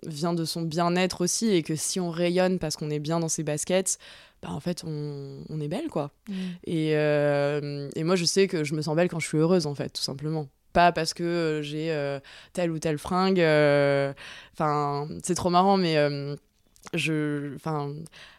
[0.04, 3.28] vient de son bien-être aussi et que si on rayonne parce qu'on est bien dans
[3.28, 3.98] ses baskets,
[4.42, 6.12] bah, en fait, on, on est belle, quoi.
[6.28, 6.34] Mm.
[6.64, 9.66] Et, euh, et moi, je sais que je me sens belle quand je suis heureuse,
[9.66, 10.48] en fait, tout simplement.
[10.78, 12.20] Pas parce que euh, j'ai euh,
[12.52, 13.40] telle ou telle fringue.
[13.40, 14.12] euh,
[14.52, 15.96] Enfin, c'est trop marrant, mais
[16.94, 17.92] je, enfin,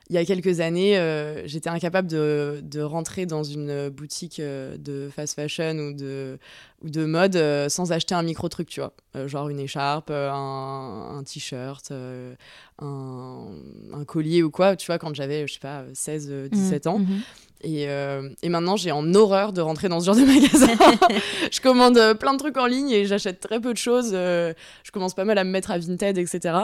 [0.10, 4.76] il y a quelques années, euh, j'étais incapable de, de rentrer dans une boutique euh,
[4.78, 6.39] de fast fashion ou de,
[6.84, 8.93] ou de mode euh, sans acheter un micro truc, tu vois.
[9.16, 13.45] Euh, genre une écharpe, un, un t-shirt, un,
[13.93, 16.99] un collier ou quoi, tu vois, quand j'avais, je sais pas, 16, euh, 17 ans.
[16.99, 17.22] Mhm.
[17.62, 20.74] Et, euh, et maintenant, j'ai en horreur de rentrer dans ce genre de magasin.
[21.51, 24.12] je commande plein de trucs en ligne et j'achète très peu de choses.
[24.14, 26.55] je commence pas mal à me mettre à Vinted, etc.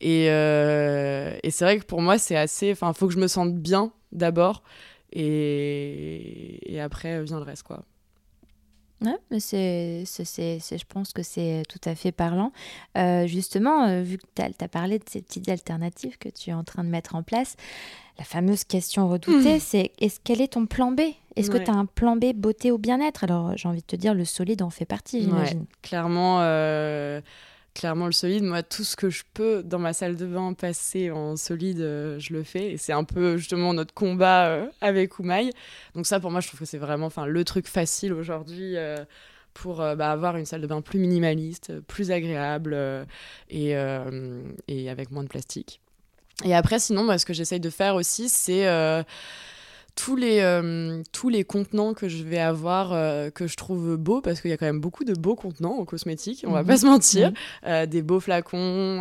[0.00, 2.74] Et, euh, et c'est vrai que pour moi, c'est assez.
[2.90, 4.62] Enfin, faut que je me sente bien d'abord.
[5.12, 7.84] Et, et après vient le reste, quoi.
[9.02, 12.52] Ouais, mais c'est, je pense que c'est tout à fait parlant.
[12.98, 16.52] Euh, justement, euh, vu que tu as, parlé de ces petites alternatives que tu es
[16.52, 17.56] en train de mettre en place,
[18.18, 21.00] la fameuse question redoutée, c'est est-ce, quel est ton plan B?
[21.36, 23.24] Est-ce que tu as un plan B beauté ou bien-être?
[23.24, 25.64] Alors, j'ai envie de te dire, le solide en fait partie, j'imagine.
[25.80, 27.22] Clairement, euh,
[27.80, 28.44] clairement le solide.
[28.44, 32.18] Moi, tout ce que je peux dans ma salle de bain passer en solide, euh,
[32.18, 32.72] je le fais.
[32.72, 35.50] Et c'est un peu justement notre combat euh, avec Oumaï.
[35.94, 38.76] Donc ça, pour moi, je trouve que c'est vraiment, enfin, le truc facile aujourd'hui.
[38.76, 38.96] euh,
[39.52, 42.78] pour bah, avoir une salle de bain plus minimaliste, plus agréable
[43.50, 43.70] et,
[44.68, 45.80] et avec moins de plastique.
[46.44, 48.64] Et après, sinon, ce que j'essaye de faire aussi, c'est
[49.94, 54.20] tous les, euh, tous les contenants que je vais avoir euh, que je trouve beaux,
[54.20, 56.66] parce qu'il y a quand même beaucoup de beaux contenants en cosmétique, on va Mhm.
[56.68, 57.34] pas se mentir, Mhm.
[57.66, 58.98] Euh, des beaux flacons,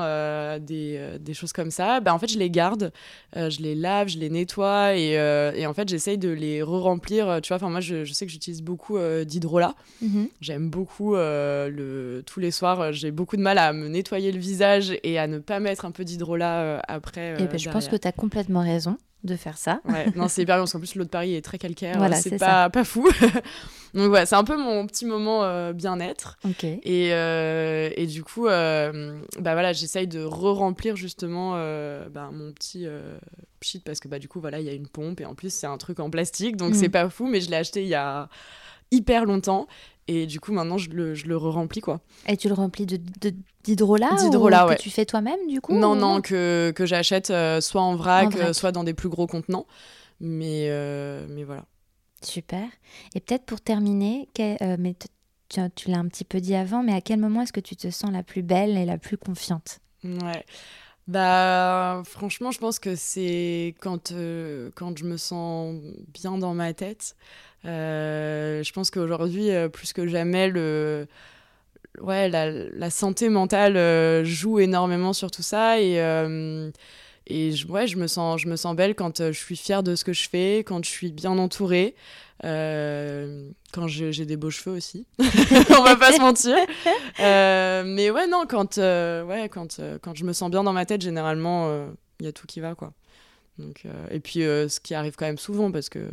[0.59, 1.99] des, des choses comme ça.
[1.99, 2.91] Bah, en fait, je les garde,
[3.35, 5.13] je les lave, je les nettoie et,
[5.55, 7.39] et en fait, j'essaye de les re-remplir.
[7.41, 9.75] Tu vois, enfin, moi, je, je sais que j'utilise beaucoup d'hydrolat.
[10.01, 10.27] Mhm.
[10.41, 12.23] J'aime beaucoup le...
[12.25, 15.39] tous les soirs, j'ai beaucoup de mal à me nettoyer le visage et à ne
[15.39, 17.35] pas mettre un peu d'hydrolat après.
[17.37, 19.81] Eh euh, ben, je pense que tu as complètement raison de faire ça.
[19.87, 21.97] Ouais, non, c'est hyper bien parce qu'en plus, l'eau de Paris est très calcaire.
[21.97, 23.09] Voilà, c'est pas, pas fou.
[23.93, 26.37] Donc, ouais, c'est un peu mon petit moment euh, bien-être.
[26.63, 32.87] Et, euh, et du coup, euh, bah voilà, j'essaye de re-remplir justement bah, mon petit
[33.59, 35.53] pchit parce que bah, du coup, voilà, il y a une pompe et en plus,
[35.53, 36.75] c'est un truc en plastique donc Mm.
[36.75, 38.29] c'est pas fou, mais je l'ai acheté il y a
[38.91, 39.67] hyper longtemps
[40.07, 42.01] et du coup, maintenant, je le, je le re-remplis quoi.
[42.27, 44.75] Et tu le remplis de, de- d'hydrolat D'hydrolat, ouais.
[44.75, 47.95] que tu fais toi-même du coup non, ou non, que, que j'achète euh, soit en
[47.95, 48.41] vrac, En vrac.
[48.41, 49.67] euh, soit dans des plus gros contenants.
[50.19, 51.65] Mais, euh, mais voilà.
[52.23, 52.67] Super.
[53.15, 54.95] Et peut-être pour terminer, que- mais
[55.47, 57.75] tu, tu l'as un petit peu dit avant, mais à quel moment est-ce que tu
[57.75, 59.79] te sens la plus belle et la plus confiante?
[60.03, 60.43] Ouais.
[61.07, 64.13] Bah, franchement, je pense que c'est quand,
[64.75, 65.75] quand je me sens
[66.13, 67.15] bien dans ma tête.
[67.65, 71.07] Euh, je pense qu'aujourd'hui, euh, plus que jamais, le,
[71.99, 75.79] ouais, la, la santé mentale euh, joue énormément sur tout ça.
[75.81, 75.95] Et,
[77.27, 79.95] et je, ouais, je, me sens, je me sens belle quand je suis fière de
[79.95, 81.95] ce que je fais, quand je suis bien entourée,
[82.45, 85.05] euh, quand j'ai des beaux cheveux aussi.
[85.19, 86.55] On va pas se mentir.
[87.19, 90.85] Euh, mais ouais, non, quand, euh, ouais, quand, quand je me sens bien dans ma
[90.85, 91.87] tête, généralement,
[92.21, 92.93] il y a tout qui va, quoi.
[93.57, 96.07] Donc, et puis, ce qui arrive quand même souvent, parce que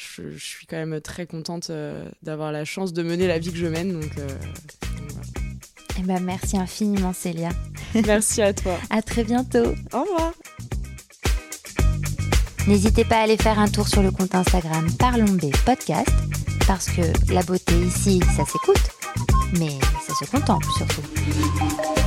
[0.00, 3.50] je, je suis quand même très contente euh, d'avoir la chance de mener la vie
[3.50, 4.00] que je mène.
[4.00, 5.26] Donc, euh, donc voilà.
[5.98, 7.50] Eh ben, merci infiniment Célia.
[8.06, 8.78] Merci à toi.
[8.88, 9.74] À très bientôt.
[9.92, 10.32] Au revoir.
[12.66, 16.12] N'hésitez pas à aller faire un tour sur le compte Instagram Parlons B Podcast,
[16.66, 18.90] parce que la beauté ici, ça s'écoute,
[19.58, 21.99] mais ça se contemple surtout.